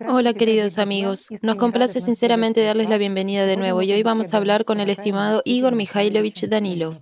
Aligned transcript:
Hola 0.00 0.34
queridos 0.34 0.78
amigos, 0.78 1.28
nos 1.40 1.56
complace 1.56 2.00
sinceramente 2.00 2.62
darles 2.62 2.90
la 2.90 2.98
bienvenida 2.98 3.46
de 3.46 3.56
nuevo 3.56 3.80
y 3.80 3.92
hoy 3.92 4.02
vamos 4.02 4.34
a 4.34 4.36
hablar 4.36 4.66
con 4.66 4.78
el 4.78 4.90
estimado 4.90 5.40
Igor 5.46 5.74
Mikhailovich 5.74 6.46
Danilov. 6.48 6.96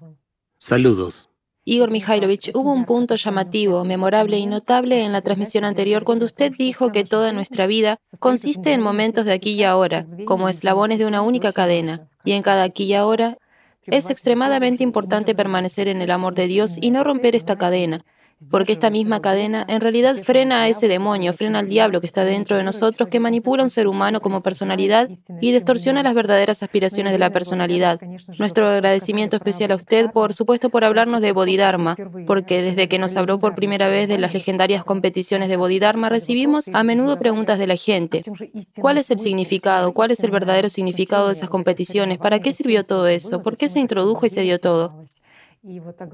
Saludos. 0.59 1.29
Igor 1.65 1.91
Mikhailovich, 1.91 2.53
hubo 2.55 2.73
un 2.73 2.85
punto 2.85 3.17
llamativo, 3.17 3.85
memorable 3.85 4.39
y 4.39 4.47
notable 4.47 5.03
en 5.03 5.11
la 5.11 5.23
transmisión 5.23 5.65
anterior 5.65 6.05
cuando 6.05 6.25
usted 6.25 6.53
dijo 6.57 6.93
que 6.93 7.05
toda 7.05 7.33
nuestra 7.33 7.67
vida 7.67 7.99
consiste 8.21 8.73
en 8.73 8.81
momentos 8.81 9.25
de 9.25 9.33
aquí 9.33 9.55
y 9.55 9.65
ahora, 9.65 10.07
como 10.25 10.49
eslabones 10.49 11.01
de 11.01 11.07
una 11.07 11.23
única 11.23 11.53
cadena, 11.53 12.09
y 12.25 12.33
en 12.33 12.43
cada 12.43 12.63
aquí 12.63 12.85
y 12.85 12.95
ahora 12.95 13.39
es 13.87 14.09
extremadamente 14.09 14.85
importante 14.85 15.35
permanecer 15.35 15.89
en 15.89 16.01
el 16.01 16.13
amor 16.13 16.37
de 16.37 16.47
Dios 16.47 16.79
y 16.81 16.91
no 16.91 17.03
romper 17.03 17.35
esta 17.35 17.57
cadena, 17.57 18.01
porque 18.51 18.73
esta 18.73 18.91
misma 18.91 19.21
cadena 19.21 19.65
en 19.69 19.81
realidad 19.81 20.17
frena 20.17 20.63
a 20.63 20.69
ese 20.69 20.89
demonio, 20.89 21.33
frena 21.33 21.61
al 21.61 21.69
diablo 21.69 22.01
que 22.01 22.07
está 22.07 22.25
dentro 22.25 22.57
de 22.57 22.63
nosotros, 22.63 23.09
que 23.09 23.21
manipula 23.21 23.63
a 23.63 23.65
un 23.65 23.71
ser 23.71 23.87
humano 23.87 24.21
como 24.21 24.43
personalidad 24.43 25.09
y 25.41 25.53
distorsiona 25.53 26.03
las 26.03 26.15
verdaderas 26.15 26.63
aspiraciones 26.63 27.13
de 27.13 27.19
la 27.19 27.31
personalidad. 27.31 28.01
Nuestro 28.39 28.69
agradecimiento 28.69 29.37
especial 29.37 29.73
a 29.73 29.77
usted, 29.77 30.11
por 30.11 30.35
supuesto, 30.35 30.71
por 30.71 30.85
hablarnos 30.85 31.21
de 31.21 31.33
Bodhidharma, 31.33 31.97
porque 32.27 32.63
desde 32.63 32.89
que 32.89 32.99
nos 32.99 33.17
habló 33.17 33.39
por 33.39 33.55
primera 33.55 33.89
vez 33.89 34.09
de 34.09 34.19
las 34.19 34.35
legendarias 34.35 34.85
competiciones 34.85 35.49
de 35.49 35.57
Bodhidharma, 35.57 36.09
recibimos 36.09 36.69
a 36.73 36.83
menudo 36.83 37.19
preguntas 37.19 37.59
de 37.59 37.67
la 37.67 37.77
gente. 37.77 38.25
¿Cuál 38.79 38.99
es 38.99 39.11
el 39.11 39.19
significado? 39.19 39.93
¿Cuál 39.93 40.11
es 40.11 40.23
el 40.25 40.31
verdadero 40.31 40.69
significado 40.69 41.29
de 41.29 41.35
esas 41.35 41.51
competiciones? 41.51 42.19
¿Para 42.19 42.41
qué 42.41 42.53
sirvió 42.53 42.85
todo 42.85 43.07
eso? 43.07 43.43
¿Por 43.43 43.57
qué 43.57 43.69
se 43.69 43.81
introdujo 43.81 44.27
y 44.27 44.31
se 44.31 44.43
dio 44.43 44.61
todo? 44.61 45.05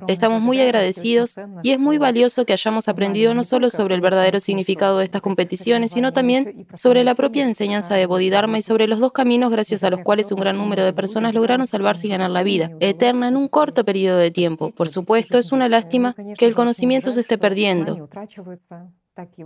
Estamos 0.07 0.41
muy 0.41 0.61
agradecidos 0.61 1.35
y 1.65 1.73
es 1.73 1.79
muy 1.81 1.99
valioso 1.99 2.45
que 2.45 2.53
hayamos 2.53 2.89
aprendido 2.89 3.35
no 3.35 3.43
solo 3.43 3.69
sobre 3.69 3.97
el 3.97 4.01
verdadero 4.01 4.39
significado 4.39 4.99
de 4.99 5.05
estas 5.05 5.23
competiciones, 5.23 5.91
sino 5.91 6.13
también 6.13 6.69
sobre 6.75 7.03
la 7.03 7.17
propia 7.17 7.45
enseñanza 7.45 7.97
de 7.97 8.07
Bodhidharma 8.07 8.59
y 8.59 8.63
sobre 8.63 8.87
los 8.87 9.01
dos 9.01 9.11
caminos 9.11 9.51
gracias 9.51 9.83
a 9.83 9.91
los 9.91 10.03
cuales 10.03 10.31
un 10.31 10.39
gran 10.39 10.57
número 10.57 10.85
de 10.85 10.93
personas 10.93 11.35
lograron 11.35 11.67
salvarse 11.67 12.07
y 12.07 12.11
ganar 12.11 12.31
la 12.31 12.45
vida 12.45 12.71
eterna 12.79 13.27
en 13.27 13.37
un 13.37 13.49
corto 13.49 13.85
periodo 13.85 14.19
de 14.19 14.31
tiempo. 14.31 14.71
Por 14.71 14.89
supuesto, 14.89 15.37
es 15.37 15.51
una 15.51 15.69
lástima 15.69 16.15
que 16.39 16.47
el 16.47 16.55
conocimiento 16.55 17.11
se 17.11 17.19
esté 17.19 17.37
perdiendo. 17.37 18.09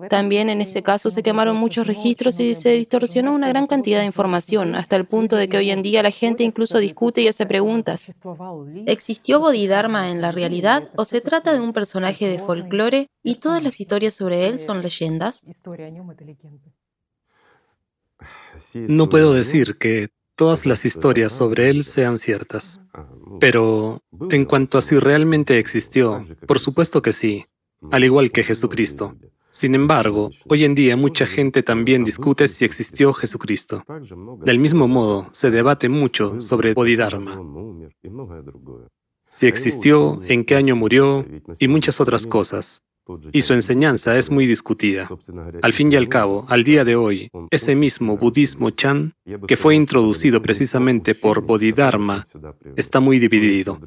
También 0.09 0.51
en 0.51 0.61
ese 0.61 0.83
caso 0.83 1.11
se 1.11 1.23
quemaron 1.23 1.57
muchos 1.57 1.87
registros 1.87 2.41
y 2.41 2.55
se 2.55 2.71
distorsionó 2.71 3.33
una 3.33 3.49
gran 3.49 3.67
cantidad 3.67 4.01
de 4.01 4.07
información, 4.07 4.75
hasta 4.75 4.97
el 4.97 5.07
punto 5.07 5.37
de 5.37 5.49
que 5.49 5.57
hoy 5.57 5.71
en 5.71 5.83
día 5.83 6.03
la 6.03 6.11
gente 6.11 6.45
incluso 6.45 6.79
discute 6.79 7.23
y 7.23 7.29
hace 7.29 7.47
preguntas. 7.47 8.11
¿Existió 8.87 9.41
Bodhidharma 9.41 10.11
en 10.11 10.21
la 10.21 10.33
realidad 10.33 10.89
o 10.97 11.05
se 11.05 11.21
trata 11.21 11.53
de 11.53 11.61
un 11.61 11.73
personaje 11.73 12.29
de 12.29 12.39
folclore 12.39 13.09
y 13.23 13.37
todas 13.37 13.63
las 13.63 13.81
historias 13.81 14.15
sobre 14.15 14.47
él 14.47 14.59
son 14.59 14.83
leyendas? 14.83 15.45
No 18.75 19.09
puedo 19.09 19.35
decir 19.35 19.77
que 19.79 20.09
todas 20.35 20.67
las 20.67 20.85
historias 20.85 21.33
sobre 21.33 21.69
él 21.69 21.85
sean 21.85 22.19
ciertas, 22.19 22.81
pero 23.41 24.03
en 24.31 24.45
cuanto 24.45 24.79
a 24.79 24.83
si 24.83 24.99
realmente 24.99 25.59
existió, 25.59 26.25
por 26.47 26.59
supuesto 26.59 27.03
que 27.03 27.13
sí, 27.13 27.45
al 27.91 28.05
igual 28.05 28.31
que 28.31 28.43
Jesucristo. 28.43 29.17
Sin 29.55 29.77
embargo, 29.77 30.33
hoy 30.49 30.65
en 30.65 30.75
día 30.75 30.97
mucha 30.97 31.27
gente 31.27 31.63
también 31.63 32.03
discute 32.03 32.49
si 32.49 32.65
existió 32.65 33.13
Jesucristo. 33.13 33.85
Del 34.45 34.59
mismo 34.59 34.89
modo, 34.89 35.29
se 35.31 35.53
debate 35.53 35.89
mucho 35.89 36.41
sobre 36.41 36.75
Bodhidharma. 36.75 37.41
Si 39.29 39.47
existió, 39.47 40.21
en 40.27 40.45
qué 40.45 40.57
año 40.57 40.75
murió 40.75 41.25
y 41.61 41.69
muchas 41.69 42.01
otras 42.01 42.27
cosas. 42.27 42.83
Y 43.33 43.43
su 43.43 43.53
enseñanza 43.53 44.19
es 44.19 44.29
muy 44.29 44.47
discutida. 44.47 45.07
Al 45.63 45.73
fin 45.73 45.93
y 45.93 45.95
al 45.95 46.09
cabo, 46.09 46.47
al 46.49 46.65
día 46.65 46.85
de 46.85 46.97
hoy, 46.97 47.31
ese 47.53 47.77
mismo 47.77 48.17
budismo 48.17 48.71
Chan, 48.71 49.15
que 49.47 49.57
fue 49.57 49.77
introducido 49.77 50.43
precisamente 50.43 51.15
por 51.15 51.43
Bodhidharma, 51.43 52.25
está 52.75 52.99
muy 52.99 53.21
dividido. 53.21 53.79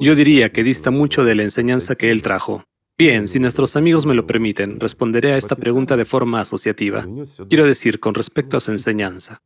Yo 0.00 0.14
diría 0.14 0.52
que 0.52 0.64
dista 0.64 0.90
mucho 0.90 1.22
de 1.22 1.34
la 1.34 1.42
enseñanza 1.42 1.96
que 1.96 2.10
él 2.10 2.22
trajo. 2.22 2.64
Bien, 3.02 3.26
si 3.26 3.40
nuestros 3.40 3.74
amigos 3.74 4.06
me 4.06 4.14
lo 4.14 4.28
permiten, 4.28 4.78
responderé 4.78 5.32
a 5.32 5.36
esta 5.36 5.56
pregunta 5.56 5.96
de 5.96 6.04
forma 6.04 6.38
asociativa. 6.38 7.04
Quiero 7.48 7.66
decir, 7.66 7.98
con 7.98 8.14
respecto 8.14 8.56
a 8.56 8.60
su 8.60 8.70
enseñanza. 8.70 9.42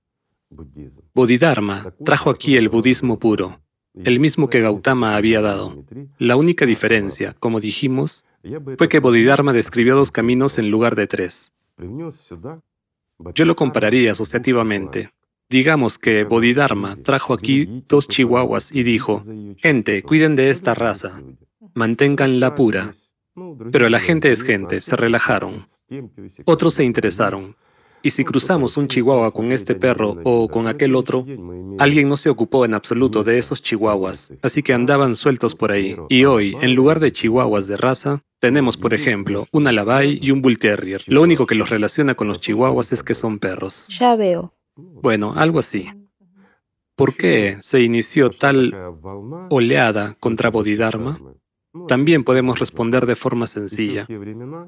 Bodhidharma 1.15 1.94
trajo 2.05 2.28
aquí 2.28 2.59
el 2.59 2.69
budismo 2.69 3.19
puro, 3.19 3.62
el 3.94 4.21
mismo 4.21 4.50
que 4.50 4.61
Gautama 4.61 5.17
había 5.17 5.41
dado. 5.41 5.87
La 6.19 6.37
única 6.37 6.67
diferencia, 6.67 7.34
como 7.41 7.59
dijimos, 7.59 8.27
fue 8.77 8.91
que 8.91 9.00
Bodhidharma 9.00 9.55
describió 9.55 9.97
dos 9.97 10.11
caminos 10.11 10.59
en 10.59 10.71
lugar 10.71 10.94
de 10.94 11.06
tres. 11.06 11.55
Yo 13.34 13.44
lo 13.47 13.56
compararía 13.56 14.12
asociativamente. 14.12 15.09
Digamos 15.49 15.97
que 15.97 16.25
Bodhidharma 16.25 16.97
trajo 16.97 17.33
aquí 17.33 17.83
dos 17.88 18.06
chihuahuas 18.06 18.71
y 18.71 18.83
dijo, 18.83 19.23
gente, 19.56 20.03
cuiden 20.03 20.37
de 20.37 20.50
esta 20.50 20.75
raza, 20.75 21.23
manténganla 21.73 22.55
pura, 22.55 22.93
pero 23.70 23.88
la 23.88 24.00
gente 24.00 24.30
es 24.30 24.42
gente, 24.42 24.80
se 24.80 24.97
relajaron. 24.97 25.64
Otros 26.44 26.74
se 26.74 26.84
interesaron. 26.84 27.56
Y 28.02 28.10
si 28.10 28.24
cruzamos 28.24 28.76
un 28.76 28.86
chihuahua 28.86 29.32
con 29.32 29.50
este 29.50 29.74
perro 29.74 30.16
o 30.22 30.48
con 30.48 30.69
aquel 30.69 30.94
otro, 30.94 31.26
alguien 31.78 32.08
no 32.08 32.16
se 32.16 32.30
ocupó 32.30 32.64
en 32.64 32.75
absoluto 32.75 33.25
de 33.25 33.38
esos 33.38 33.62
chihuahuas, 33.62 34.32
así 34.42 34.62
que 34.62 34.75
andaban 34.75 35.16
sueltos 35.16 35.56
por 35.56 35.72
ahí. 35.72 35.96
Y 36.08 36.25
hoy, 36.25 36.56
en 36.60 36.75
lugar 36.75 37.00
de 37.00 37.10
chihuahuas 37.10 37.66
de 37.66 37.76
raza, 37.76 38.22
tenemos, 38.38 38.76
por 38.76 38.94
ejemplo, 38.94 39.46
un 39.50 39.66
alabay 39.66 40.20
y 40.22 40.30
un 40.30 40.41
bull 40.41 40.58
terrier. 40.58 41.02
Lo 41.06 41.22
único 41.22 41.46
que 41.46 41.56
los 41.56 41.70
relaciona 41.70 42.14
con 42.14 42.28
los 42.28 42.38
chihuahuas 42.38 42.92
es 42.92 43.02
que 43.02 43.14
son 43.14 43.41
perros. 43.41 43.88
Ya 43.88 44.14
veo. 44.14 44.54
Bueno, 44.76 45.32
algo 45.34 45.58
así. 45.58 45.91
¿Por 46.94 47.14
qué 47.14 47.58
se 47.60 47.80
inició 47.80 48.30
tal 48.30 48.75
oleada 49.50 50.14
contra 50.20 50.50
Bodhidharma? 50.50 51.19
También 51.88 52.25
podemos 52.25 52.59
responder 52.59 53.06
de 53.06 53.16
forma 53.16 53.47
sencilla. 53.47 54.06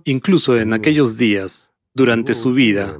Incluso 0.04 0.58
en 0.58 0.72
aquellos 0.72 1.16
días, 1.16 1.72
durante 1.94 2.34
su 2.34 2.52
vida, 2.52 2.96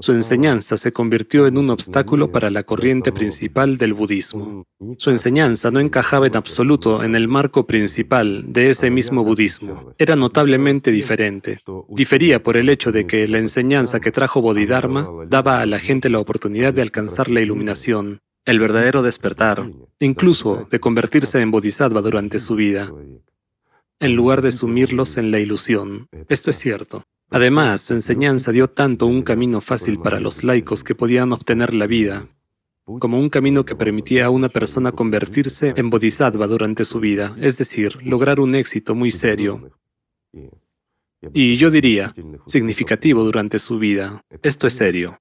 su 0.00 0.12
enseñanza 0.12 0.78
se 0.78 0.90
convirtió 0.90 1.46
en 1.46 1.58
un 1.58 1.68
obstáculo 1.68 2.32
para 2.32 2.50
la 2.50 2.62
corriente 2.62 3.12
principal 3.12 3.76
del 3.76 3.92
budismo. 3.92 4.64
Su 4.96 5.10
enseñanza 5.10 5.70
no 5.70 5.80
encajaba 5.80 6.28
en 6.28 6.36
absoluto 6.36 7.02
en 7.02 7.14
el 7.14 7.28
marco 7.28 7.66
principal 7.66 8.44
de 8.50 8.70
ese 8.70 8.90
mismo 8.90 9.22
budismo. 9.22 9.92
Era 9.98 10.16
notablemente 10.16 10.90
diferente. 10.90 11.58
Difería 11.90 12.42
por 12.42 12.56
el 12.56 12.70
hecho 12.70 12.90
de 12.90 13.06
que 13.06 13.28
la 13.28 13.36
enseñanza 13.38 14.00
que 14.00 14.12
trajo 14.12 14.40
Bodhidharma 14.40 15.08
daba 15.28 15.60
a 15.60 15.66
la 15.66 15.78
gente 15.78 16.08
la 16.08 16.20
oportunidad 16.20 16.72
de 16.72 16.80
alcanzar 16.80 17.28
la 17.28 17.42
iluminación, 17.42 18.20
el 18.46 18.60
verdadero 18.60 19.02
despertar, 19.02 19.70
incluso 20.00 20.66
de 20.70 20.80
convertirse 20.80 21.40
en 21.40 21.50
bodhisattva 21.50 22.00
durante 22.00 22.40
su 22.40 22.54
vida 22.54 22.90
en 24.02 24.14
lugar 24.16 24.42
de 24.42 24.52
sumirlos 24.52 25.16
en 25.16 25.30
la 25.30 25.38
ilusión. 25.38 26.08
Esto 26.28 26.50
es 26.50 26.58
cierto. 26.58 27.04
Además, 27.30 27.80
su 27.80 27.94
enseñanza 27.94 28.52
dio 28.52 28.68
tanto 28.68 29.06
un 29.06 29.22
camino 29.22 29.60
fácil 29.60 29.98
para 29.98 30.20
los 30.20 30.44
laicos 30.44 30.84
que 30.84 30.94
podían 30.94 31.32
obtener 31.32 31.72
la 31.72 31.86
vida, 31.86 32.26
como 32.84 33.18
un 33.18 33.30
camino 33.30 33.64
que 33.64 33.74
permitía 33.74 34.26
a 34.26 34.30
una 34.30 34.50
persona 34.50 34.92
convertirse 34.92 35.72
en 35.76 35.88
bodhisattva 35.88 36.46
durante 36.46 36.84
su 36.84 37.00
vida, 37.00 37.34
es 37.38 37.56
decir, 37.56 37.96
lograr 38.04 38.40
un 38.40 38.54
éxito 38.54 38.94
muy 38.94 39.12
serio. 39.12 39.70
Y 41.32 41.56
yo 41.56 41.70
diría, 41.70 42.12
significativo 42.46 43.24
durante 43.24 43.58
su 43.58 43.78
vida. 43.78 44.24
Esto 44.42 44.66
es 44.66 44.74
serio. 44.74 45.20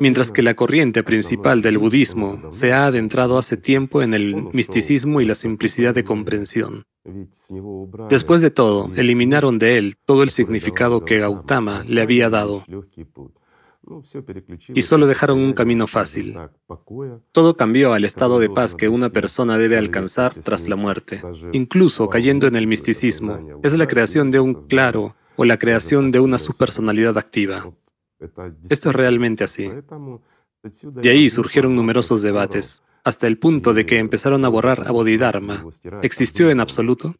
Mientras 0.00 0.32
que 0.32 0.42
la 0.42 0.54
corriente 0.54 1.02
principal 1.02 1.60
del 1.60 1.78
budismo 1.78 2.50
se 2.50 2.72
ha 2.72 2.86
adentrado 2.86 3.36
hace 3.36 3.56
tiempo 3.56 4.00
en 4.00 4.14
el 4.14 4.44
misticismo 4.52 5.20
y 5.20 5.26
la 5.26 5.34
simplicidad 5.34 5.94
de 5.94 6.04
comprensión. 6.04 6.84
Después 8.08 8.40
de 8.40 8.50
todo, 8.50 8.90
eliminaron 8.96 9.58
de 9.58 9.76
él 9.76 9.96
todo 10.02 10.22
el 10.22 10.30
significado 10.30 11.04
que 11.04 11.18
Gautama 11.18 11.82
le 11.86 12.00
había 12.00 12.30
dado 12.30 12.64
y 14.74 14.82
solo 14.82 15.06
dejaron 15.06 15.38
un 15.40 15.52
camino 15.52 15.86
fácil. 15.86 16.36
Todo 17.32 17.56
cambió 17.56 17.92
al 17.92 18.04
estado 18.04 18.38
de 18.38 18.48
paz 18.48 18.74
que 18.74 18.88
una 18.88 19.10
persona 19.10 19.58
debe 19.58 19.76
alcanzar 19.76 20.34
tras 20.34 20.68
la 20.68 20.76
muerte, 20.76 21.20
incluso 21.52 22.08
cayendo 22.08 22.46
en 22.46 22.56
el 22.56 22.66
misticismo. 22.66 23.60
Es 23.62 23.76
la 23.76 23.86
creación 23.86 24.30
de 24.30 24.40
un 24.40 24.54
claro 24.54 25.14
o 25.36 25.44
la 25.44 25.56
creación 25.56 26.12
de 26.12 26.20
una 26.20 26.38
subpersonalidad 26.38 27.18
activa. 27.18 27.70
Esto 28.68 28.90
es 28.90 28.94
realmente 28.94 29.44
así. 29.44 29.70
De 30.62 31.10
ahí 31.10 31.28
surgieron 31.28 31.76
numerosos 31.76 32.22
debates, 32.22 32.82
hasta 33.04 33.26
el 33.26 33.38
punto 33.38 33.74
de 33.74 33.84
que 33.84 33.98
empezaron 33.98 34.44
a 34.46 34.48
borrar 34.48 34.84
a 34.86 34.90
Bodhidharma. 34.90 35.64
¿Existió 36.02 36.50
en 36.50 36.60
absoluto? 36.60 37.14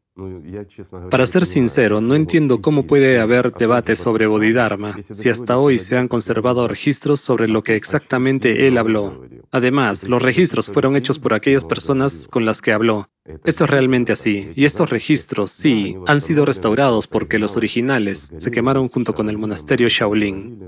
Para 1.10 1.26
ser 1.26 1.44
sincero, 1.44 2.00
no 2.00 2.14
entiendo 2.14 2.62
cómo 2.62 2.84
puede 2.84 3.20
haber 3.20 3.52
debates 3.52 3.98
sobre 3.98 4.26
Bodhidharma 4.26 4.96
si 5.02 5.28
hasta 5.28 5.58
hoy 5.58 5.76
se 5.76 5.98
han 5.98 6.08
conservado 6.08 6.66
registros 6.68 7.20
sobre 7.20 7.48
lo 7.48 7.62
que 7.62 7.76
exactamente 7.76 8.66
él 8.66 8.78
habló. 8.78 9.24
Además, 9.54 10.02
los 10.02 10.20
registros 10.20 10.68
fueron 10.68 10.96
hechos 10.96 11.20
por 11.20 11.32
aquellas 11.32 11.62
personas 11.62 12.26
con 12.28 12.44
las 12.44 12.60
que 12.60 12.72
habló. 12.72 13.08
Esto 13.44 13.62
es 13.62 13.70
realmente 13.70 14.12
así. 14.12 14.50
Y 14.56 14.64
estos 14.64 14.90
registros, 14.90 15.52
sí, 15.52 15.96
han 16.08 16.20
sido 16.20 16.44
restaurados 16.44 17.06
porque 17.06 17.38
los 17.38 17.56
originales 17.56 18.32
se 18.36 18.50
quemaron 18.50 18.88
junto 18.88 19.14
con 19.14 19.30
el 19.30 19.38
monasterio 19.38 19.88
Shaolin. 19.88 20.58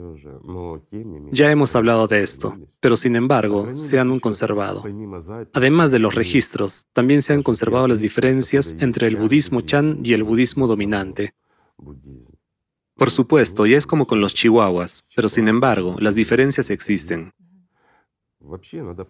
Ya 1.33 1.51
hemos 1.51 1.75
hablado 1.75 2.07
de 2.07 2.23
esto, 2.23 2.57
pero 2.79 2.97
sin 2.97 3.17
embargo, 3.17 3.75
se 3.75 3.99
han 3.99 4.21
conservado. 4.21 4.85
Además 5.53 5.91
de 5.91 5.99
los 5.99 6.15
registros, 6.15 6.87
también 6.93 7.23
se 7.23 7.33
han 7.33 7.43
conservado 7.43 7.89
las 7.89 8.01
diferencias 8.01 8.77
entre 8.79 9.09
el 9.09 9.17
budismo 9.17 9.63
Chan 9.63 9.99
y 10.05 10.13
el 10.13 10.23
budismo 10.23 10.69
dominante. 10.69 11.35
Por 12.95 13.11
supuesto, 13.11 13.67
y 13.67 13.75
es 13.75 13.85
como 13.85 14.07
con 14.07 14.21
los 14.21 14.33
chihuahuas, 14.33 15.09
pero 15.17 15.29
sin 15.29 15.49
embargo, 15.49 15.97
las 15.99 16.15
diferencias 16.15 16.71
existen. 16.71 17.33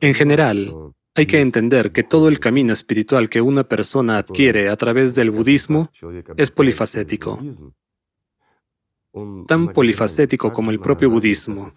En 0.00 0.15
general, 0.15 0.75
hay 1.15 1.27
que 1.27 1.41
entender 1.41 1.93
que 1.93 2.03
todo 2.03 2.29
el 2.29 2.38
camino 2.38 2.73
espiritual 2.73 3.29
que 3.29 3.41
una 3.41 3.65
persona 3.65 4.19
adquiere 4.19 4.69
a 4.69 4.77
través 4.77 5.15
del 5.15 5.31
budismo 5.31 5.91
es 6.37 6.50
polifacético, 6.50 7.41
tan 9.47 9.73
polifacético 9.73 10.53
como 10.53 10.71
el 10.71 10.79
propio 10.79 11.09
budismo. 11.11 11.69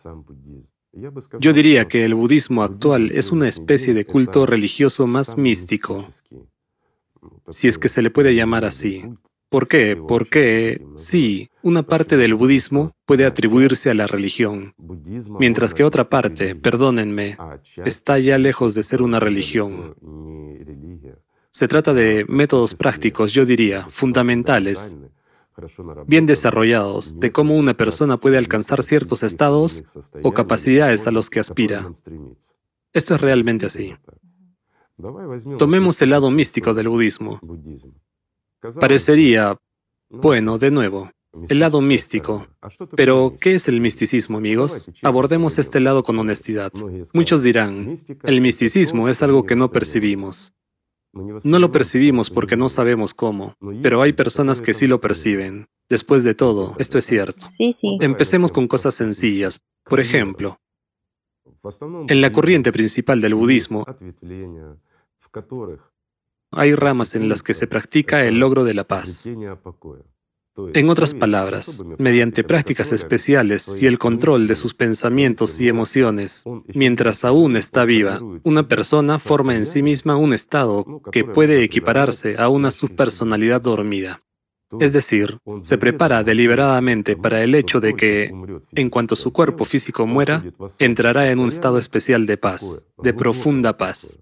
Yo 1.39 1.53
diría 1.53 1.88
que 1.88 2.03
el 2.03 2.15
budismo 2.15 2.63
actual 2.63 3.11
es 3.11 3.31
una 3.31 3.47
especie 3.47 3.94
de 3.94 4.06
culto 4.06 4.45
religioso 4.45 5.07
más 5.07 5.38
místico, 5.38 6.06
si 7.47 7.67
es 7.67 7.77
que 7.77 7.89
se 7.89 8.01
le 8.01 8.11
puede 8.11 8.35
llamar 8.35 8.65
así. 8.65 9.06
¿Por 9.50 9.67
qué? 9.67 9.95
Porque 9.95 10.85
sí, 10.95 11.48
una 11.69 11.83
parte 11.83 12.18
del 12.18 12.36
budismo 12.36 12.92
puede 13.06 13.25
atribuirse 13.25 13.89
a 13.89 13.94
la 13.94 14.07
religión, 14.07 14.74
mientras 15.39 15.74
que 15.74 15.83
otra 15.83 16.10
parte, 16.10 16.56
perdónenme, 16.56 17.38
está 17.86 18.19
ya 18.19 18.38
lejos 18.38 18.74
de 18.74 18.83
ser 18.83 19.01
una 19.01 19.19
religión. 19.19 19.95
Se 21.51 21.68
trata 21.68 21.94
de 21.94 22.25
métodos 22.27 22.75
prácticos, 22.75 23.33
yo 23.33 23.45
diría, 23.45 23.88
fundamentales, 23.89 24.95
bien 26.07 26.25
desarrollados, 26.25 27.19
de 27.19 27.31
cómo 27.31 27.56
una 27.56 27.74
persona 27.74 28.18
puede 28.18 28.38
alcanzar 28.38 28.83
ciertos 28.83 29.24
estados 29.24 29.83
o 30.24 30.31
capacidades 30.31 31.07
a 31.07 31.12
los 31.12 31.30
que 31.30 31.39
aspira. 31.39 31.89
Esto 32.94 33.16
es 33.16 33.21
realmente 33.21 33.66
así. 33.66 33.95
Tomemos 35.57 36.01
el 36.01 36.10
lado 36.10 36.30
místico 36.31 36.74
del 36.74 36.89
budismo. 36.89 37.39
Parecería, 38.80 39.57
bueno, 40.10 40.57
de 40.57 40.71
nuevo, 40.71 41.12
el 41.47 41.59
lado 41.59 41.81
místico. 41.81 42.47
Pero, 42.95 43.35
¿qué 43.39 43.55
es 43.55 43.67
el 43.67 43.81
misticismo, 43.81 44.37
amigos? 44.37 44.89
Abordemos 45.03 45.57
este 45.59 45.79
lado 45.79 46.03
con 46.03 46.17
honestidad. 46.19 46.71
Muchos 47.13 47.43
dirán, 47.43 47.93
el 48.23 48.41
misticismo 48.41 49.09
es 49.09 49.21
algo 49.21 49.45
que 49.45 49.55
no 49.55 49.71
percibimos. 49.71 50.53
No 51.11 51.59
lo 51.59 51.71
percibimos 51.71 52.29
porque 52.29 52.55
no 52.55 52.69
sabemos 52.69 53.13
cómo, 53.13 53.55
pero 53.81 54.01
hay 54.01 54.13
personas 54.13 54.61
que 54.61 54.73
sí 54.73 54.87
lo 54.87 55.01
perciben. 55.01 55.67
Después 55.89 56.23
de 56.23 56.35
todo, 56.35 56.75
esto 56.77 56.99
es 56.99 57.05
cierto. 57.05 57.47
Sí, 57.47 57.71
sí. 57.71 57.97
Empecemos 58.01 58.51
con 58.51 58.67
cosas 58.67 58.93
sencillas. 58.93 59.59
Por 59.83 59.99
ejemplo, 59.99 60.59
en 62.07 62.21
la 62.21 62.31
corriente 62.31 62.71
principal 62.71 63.21
del 63.21 63.33
budismo, 63.33 63.85
hay 66.51 66.75
ramas 66.75 67.15
en 67.15 67.27
las 67.27 67.41
que 67.41 67.55
se 67.55 67.65
practica 67.65 68.23
el 68.25 68.39
logro 68.39 68.63
de 68.63 68.73
la 68.75 68.87
paz. 68.87 69.27
En 70.73 70.89
otras 70.89 71.13
palabras, 71.13 71.83
mediante 71.97 72.44
prácticas 72.44 72.91
especiales 72.91 73.71
y 73.81 73.85
el 73.85 73.97
control 73.97 74.47
de 74.47 74.56
sus 74.56 74.73
pensamientos 74.73 75.59
y 75.59 75.67
emociones, 75.67 76.44
mientras 76.73 77.25
aún 77.25 77.56
está 77.56 77.85
viva, 77.85 78.19
una 78.44 78.67
persona 78.67 79.19
forma 79.19 79.56
en 79.56 79.65
sí 79.65 79.81
misma 79.81 80.15
un 80.15 80.33
estado 80.33 81.01
que 81.11 81.23
puede 81.23 81.63
equipararse 81.63 82.35
a 82.38 82.50
una 82.50 82.71
subpersonalidad 82.71 83.61
dormida. 83.61 84.21
Es 84.79 84.94
decir, 84.94 85.39
se 85.61 85.77
prepara 85.79 86.23
deliberadamente 86.23 87.17
para 87.17 87.44
el 87.44 87.56
hecho 87.56 87.79
de 87.79 87.95
que, 87.95 88.31
en 88.73 88.89
cuanto 88.89 89.15
su 89.15 89.33
cuerpo 89.33 89.65
físico 89.65 90.06
muera, 90.06 90.44
entrará 90.77 91.31
en 91.31 91.39
un 91.39 91.47
estado 91.47 91.79
especial 91.79 92.27
de 92.27 92.38
paz, 92.38 92.85
de 93.01 93.13
profunda 93.13 93.77
paz. 93.77 94.19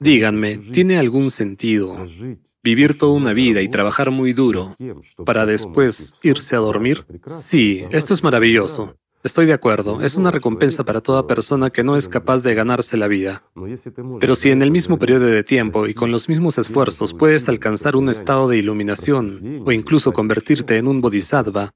Díganme, 0.00 0.58
¿tiene 0.58 0.98
algún 0.98 1.30
sentido 1.30 2.04
vivir 2.68 2.98
toda 2.98 3.14
una 3.14 3.32
vida 3.32 3.62
y 3.62 3.68
trabajar 3.68 4.10
muy 4.10 4.34
duro 4.34 4.76
para 5.24 5.46
después 5.46 6.14
irse 6.22 6.54
a 6.54 6.58
dormir? 6.58 7.06
Sí, 7.24 7.84
esto 7.90 8.12
es 8.12 8.22
maravilloso. 8.22 8.94
Estoy 9.24 9.46
de 9.46 9.54
acuerdo, 9.54 10.00
es 10.02 10.16
una 10.16 10.30
recompensa 10.30 10.84
para 10.84 11.00
toda 11.00 11.26
persona 11.26 11.70
que 11.70 11.82
no 11.82 11.96
es 11.96 12.08
capaz 12.08 12.42
de 12.42 12.54
ganarse 12.54 12.98
la 12.98 13.08
vida. 13.08 13.42
Pero 14.20 14.34
si 14.34 14.50
en 14.50 14.60
el 14.60 14.70
mismo 14.70 14.98
periodo 14.98 15.26
de 15.26 15.42
tiempo 15.42 15.86
y 15.86 15.94
con 15.94 16.12
los 16.12 16.28
mismos 16.28 16.58
esfuerzos 16.58 17.14
puedes 17.14 17.48
alcanzar 17.48 17.96
un 17.96 18.10
estado 18.10 18.48
de 18.48 18.58
iluminación 18.58 19.62
o 19.64 19.72
incluso 19.72 20.12
convertirte 20.12 20.76
en 20.76 20.86
un 20.86 21.00
bodhisattva, 21.00 21.70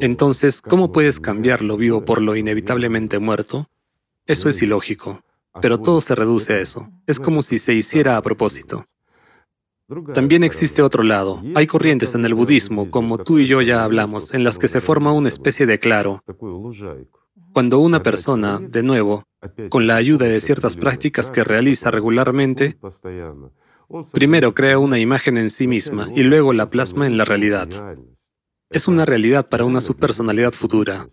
entonces, 0.00 0.62
¿cómo 0.62 0.90
puedes 0.90 1.20
cambiar 1.20 1.62
lo 1.62 1.76
vivo 1.76 2.04
por 2.04 2.22
lo 2.22 2.34
inevitablemente 2.34 3.18
muerto? 3.18 3.68
Eso 4.26 4.48
es 4.48 4.62
ilógico. 4.62 5.22
Pero 5.60 5.80
todo 5.80 6.00
se 6.00 6.14
reduce 6.14 6.54
a 6.54 6.60
eso. 6.60 6.88
Es 7.06 7.18
como 7.18 7.42
si 7.42 7.58
se 7.58 7.74
hiciera 7.74 8.16
a 8.16 8.22
propósito. 8.22 8.84
También 10.14 10.44
existe 10.44 10.82
otro 10.82 11.02
lado. 11.02 11.42
Hay 11.54 11.66
corrientes 11.66 12.14
en 12.14 12.24
el 12.24 12.34
budismo, 12.34 12.88
como 12.90 13.18
tú 13.18 13.38
y 13.38 13.46
yo 13.46 13.60
ya 13.60 13.82
hablamos, 13.82 14.32
en 14.32 14.44
las 14.44 14.58
que 14.58 14.68
se 14.68 14.80
forma 14.80 15.12
una 15.12 15.28
especie 15.28 15.66
de 15.66 15.78
claro. 15.78 16.22
Cuando 17.52 17.80
una 17.80 18.02
persona, 18.02 18.60
de 18.60 18.82
nuevo, 18.82 19.24
con 19.68 19.86
la 19.86 19.96
ayuda 19.96 20.26
de 20.26 20.40
ciertas 20.40 20.76
prácticas 20.76 21.30
que 21.30 21.42
realiza 21.42 21.90
regularmente, 21.90 22.78
primero 24.12 24.54
crea 24.54 24.78
una 24.78 24.98
imagen 24.98 25.36
en 25.36 25.50
sí 25.50 25.66
misma 25.66 26.08
y 26.14 26.22
luego 26.22 26.52
la 26.52 26.70
plasma 26.70 27.06
en 27.06 27.16
la 27.16 27.24
realidad. 27.24 27.68
Es 28.70 28.86
una 28.86 29.04
realidad 29.04 29.48
para 29.48 29.64
una 29.64 29.80
subpersonalidad 29.80 30.52
futura, 30.52 31.06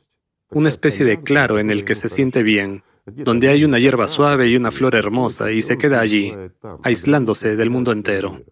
una 0.51 0.69
especie 0.69 1.03
de 1.03 1.21
claro 1.21 1.57
en 1.57 1.71
el 1.71 1.83
que 1.83 1.95
se 1.95 2.09
siente 2.09 2.43
bien, 2.43 2.83
donde 3.07 3.47
hay 3.47 3.65
una 3.65 3.79
hierba 3.79 4.07
suave 4.07 4.47
y 4.47 4.55
una 4.55 4.69
flor 4.69 4.93
hermosa 4.93 5.51
y 5.51 5.63
se 5.63 5.79
queda 5.79 5.99
allí, 5.99 6.35
aislándose 6.83 7.55
del 7.55 7.71
mundo 7.71 7.91
entero. 7.91 8.43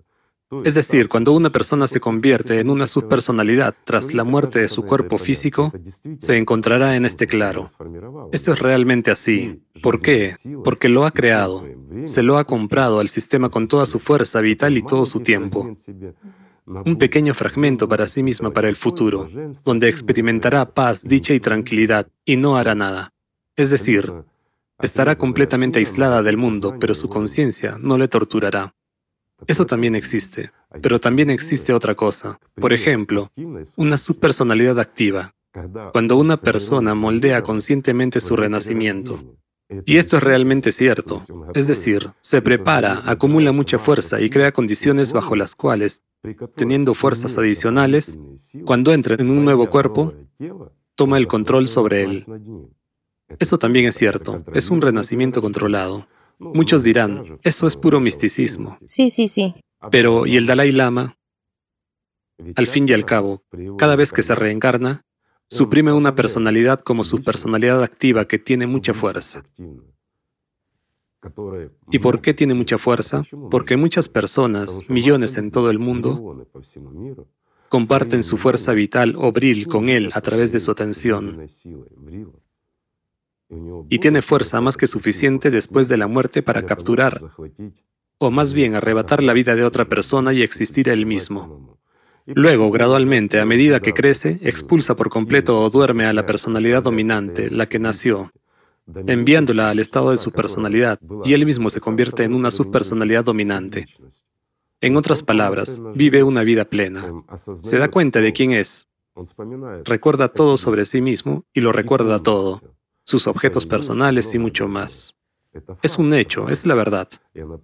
Es 0.64 0.76
decir, 0.76 1.10
cuando 1.10 1.34
una 1.34 1.50
persona 1.50 1.88
se 1.88 2.00
convierte 2.00 2.60
en 2.60 2.70
una 2.70 2.86
subpersonalidad 2.86 3.74
tras 3.84 4.14
la 4.14 4.24
muerte 4.24 4.60
de 4.60 4.68
su 4.68 4.84
cuerpo 4.84 5.18
físico, 5.18 5.74
se 6.20 6.38
encontrará 6.38 6.96
en 6.96 7.06
este 7.06 7.26
claro. 7.28 7.70
Esto 8.32 8.54
es 8.54 8.60
realmente 8.60 9.12
así. 9.12 9.62
¿Por 9.82 10.02
qué? 10.02 10.36
Porque 10.64 10.88
lo 10.88 11.06
ha 11.06 11.12
creado. 11.12 11.66
Se 12.04 12.22
lo 12.22 12.38
ha 12.38 12.46
comprado 12.46 13.00
al 13.00 13.10
sistema 13.10 13.50
con 13.50 13.68
toda 13.68 13.86
su 13.86 14.00
fuerza 14.00 14.40
vital 14.42 14.78
y 14.78 14.84
todo 14.84 15.06
su 15.06 15.20
tiempo. 15.20 15.76
Un 16.66 16.98
pequeño 16.98 17.34
fragmento 17.34 17.88
para 17.88 18.08
sí 18.08 18.24
misma 18.24 18.52
para 18.52 18.70
el 18.70 18.76
futuro, 18.76 19.28
donde 19.64 19.90
experimentará 19.90 20.74
paz, 20.74 21.04
dicha 21.04 21.34
y 21.34 21.40
tranquilidad, 21.40 22.08
y 22.24 22.38
no 22.38 22.56
hará 22.56 22.76
nada. 22.76 23.14
Es 23.56 23.70
decir, 23.70 24.12
Estará 24.82 25.16
completamente 25.16 25.80
aislada 25.80 26.22
del 26.22 26.38
mundo, 26.38 26.76
pero 26.80 26.94
su 26.94 27.08
conciencia 27.08 27.78
no 27.80 27.98
le 27.98 28.10
torturará. 28.10 28.76
Eso 29.48 29.66
también 29.66 29.96
existe, 29.96 30.52
pero 30.82 31.00
también 31.00 31.30
existe 31.30 31.74
otra 31.74 31.96
cosa. 31.96 32.40
Por 32.56 32.74
ejemplo, 32.74 33.32
una 33.76 33.98
subpersonalidad 33.98 34.80
activa, 34.80 35.36
cuando 35.92 36.18
una 36.18 36.38
persona 36.38 36.96
moldea 36.96 37.44
conscientemente 37.44 38.20
su 38.22 38.36
renacimiento. 38.36 39.38
Y 39.86 39.98
esto 39.98 40.18
es 40.18 40.24
realmente 40.24 40.72
cierto. 40.72 41.24
Es 41.54 41.68
decir, 41.68 42.12
se 42.20 42.42
prepara, 42.42 43.02
acumula 43.06 43.52
mucha 43.52 43.80
fuerza 43.80 44.22
y 44.22 44.30
crea 44.30 44.52
condiciones 44.52 45.12
bajo 45.12 45.36
las 45.36 45.56
cuales, 45.56 46.02
teniendo 46.56 46.94
fuerzas 46.94 47.38
adicionales, 47.38 48.18
cuando 48.64 48.94
entra 48.94 49.16
en 49.18 49.30
un 49.30 49.44
nuevo 49.44 49.70
cuerpo, 49.70 50.14
toma 50.96 51.18
el 51.18 51.28
control 51.28 51.68
sobre 51.68 52.04
él. 52.04 52.26
Eso 53.40 53.58
también 53.58 53.86
es 53.86 53.96
cierto, 53.96 54.44
es 54.54 54.70
un 54.70 54.82
renacimiento 54.82 55.42
controlado. 55.42 56.08
Muchos 56.40 56.84
dirán, 56.84 57.40
eso 57.44 57.68
es 57.68 57.76
puro 57.76 58.00
misticismo. 58.00 58.78
Sí, 58.86 59.10
sí, 59.10 59.28
sí. 59.28 59.56
Pero, 59.92 60.26
¿y 60.26 60.38
el 60.38 60.46
Dalai 60.46 60.72
Lama? 60.72 61.18
Al 62.56 62.68
fin 62.68 62.88
y 62.90 62.94
al 62.94 63.06
cabo, 63.06 63.44
cada 63.78 63.96
vez 63.96 64.12
que 64.12 64.22
se 64.22 64.36
reencarna, 64.36 65.02
suprime 65.50 65.94
una 65.94 66.16
personalidad 66.16 66.82
como 66.82 67.04
su 67.04 67.24
personalidad 67.24 67.82
activa 67.82 68.26
que 68.26 68.40
tiene 68.40 68.68
mucha 68.68 68.94
fuerza. 68.94 69.44
¿Y 71.92 72.00
por 72.00 72.22
qué 72.22 72.34
tiene 72.34 72.54
mucha 72.54 72.78
fuerza? 72.78 73.24
Porque 73.50 73.78
muchas 73.78 74.10
personas, 74.10 74.90
millones 74.90 75.38
en 75.38 75.52
todo 75.52 75.70
el 75.70 75.80
mundo, 75.80 76.46
comparten 77.70 78.24
su 78.24 78.38
fuerza 78.38 78.74
vital 78.74 79.16
o 79.18 79.32
bril 79.32 79.68
con 79.68 79.90
él 79.90 80.12
a 80.14 80.22
través 80.22 80.52
de 80.52 80.60
su 80.60 80.72
atención 80.72 81.48
y 83.90 84.00
tiene 84.00 84.22
fuerza 84.22 84.62
más 84.62 84.78
que 84.78 84.88
suficiente 84.88 85.52
después 85.52 85.88
de 85.88 85.98
la 85.98 86.08
muerte 86.08 86.42
para 86.42 86.66
capturar, 86.66 87.22
o 88.18 88.32
más 88.32 88.54
bien 88.54 88.76
arrebatar 88.76 89.22
la 89.22 89.34
vida 89.34 89.56
de 89.56 89.64
otra 89.64 89.86
persona 89.86 90.34
y 90.34 90.42
existir 90.42 90.90
él 90.90 91.06
mismo. 91.06 91.78
Luego, 92.28 92.72
gradualmente, 92.72 93.40
a 93.40 93.46
medida 93.46 93.82
que 93.82 93.94
crece, 93.94 94.40
expulsa 94.42 94.96
por 94.96 95.10
completo 95.10 95.60
o 95.62 95.70
duerme 95.70 96.06
a 96.06 96.14
la 96.14 96.26
personalidad 96.26 96.82
dominante, 96.82 97.52
la 97.52 97.68
que 97.68 97.78
nació, 97.78 98.32
enviándola 99.06 99.70
al 99.70 99.80
estado 99.80 100.12
de 100.12 100.18
su 100.18 100.32
personalidad, 100.32 101.00
y 101.24 101.34
él 101.34 101.46
mismo 101.46 101.70
se 101.70 101.80
convierte 101.80 102.24
en 102.24 102.34
una 102.34 102.50
subpersonalidad 102.50 103.24
dominante. 103.24 103.86
En 104.82 104.98
otras 104.98 105.22
palabras, 105.22 105.82
vive 105.94 106.24
una 106.24 106.42
vida 106.42 106.66
plena. 106.66 107.06
Se 107.36 107.78
da 107.78 107.90
cuenta 107.90 108.22
de 108.22 108.34
quién 108.34 108.52
es. 108.52 108.88
Recuerda 109.86 110.28
todo 110.28 110.58
sobre 110.58 110.86
sí 110.86 111.02
mismo 111.02 111.46
y 111.54 111.62
lo 111.62 111.72
recuerda 111.72 112.22
todo, 112.22 112.62
sus 113.06 113.28
objetos 113.28 113.66
personales 113.66 114.34
y 114.34 114.40
mucho 114.40 114.68
más. 114.68 115.16
Es 115.82 115.98
un 115.98 116.14
hecho, 116.14 116.50
es 116.50 116.66
la 116.66 116.76
verdad, 116.76 117.08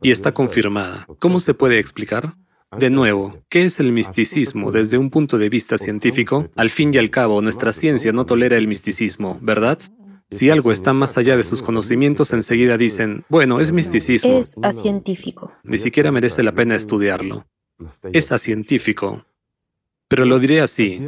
y 0.02 0.12
está 0.12 0.32
confirmada. 0.32 1.06
¿Cómo 1.20 1.42
se 1.42 1.54
puede 1.54 1.78
explicar? 1.78 2.36
De 2.78 2.90
nuevo, 2.90 3.38
¿qué 3.50 3.64
es 3.64 3.82
el 3.82 3.92
misticismo 3.92 4.72
desde 4.72 4.98
un 4.98 5.10
punto 5.10 5.38
de 5.38 5.50
vista 5.50 5.78
científico? 5.78 6.48
Al 6.56 6.70
fin 6.70 6.94
y 6.94 7.00
al 7.00 7.10
cabo, 7.10 7.42
nuestra 7.42 7.74
ciencia 7.74 8.14
no 8.14 8.26
tolera 8.26 8.56
el 8.56 8.70
misticismo, 8.70 9.38
¿verdad? 9.42 9.78
Si 10.30 10.50
algo 10.50 10.72
está 10.72 10.94
más 10.94 11.18
allá 11.18 11.36
de 11.36 11.44
sus 11.44 11.62
conocimientos, 11.62 12.32
enseguida 12.32 12.78
dicen, 12.78 13.26
bueno, 13.28 13.60
es 13.60 13.74
misticismo. 13.74 14.38
Es 14.38 14.56
acientífico. 14.62 15.52
Ni 15.64 15.78
siquiera 15.78 16.14
merece 16.14 16.44
la 16.44 16.54
pena 16.54 16.76
estudiarlo. 16.76 17.46
Es 18.14 18.32
acientífico. 18.32 19.26
Pero 20.12 20.26
lo 20.26 20.40
diré 20.40 20.60
así, 20.60 21.00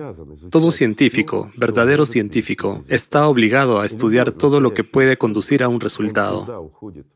todo 0.50 0.72
científico, 0.72 1.50
verdadero 1.58 2.06
científico, 2.06 2.86
está 2.88 3.28
obligado 3.28 3.82
a 3.82 3.86
estudiar 3.86 4.32
todo 4.32 4.62
lo 4.62 4.74
que 4.74 4.86
puede 4.86 5.18
conducir 5.18 5.62
a 5.62 5.68
un 5.68 5.82
resultado. 5.82 6.72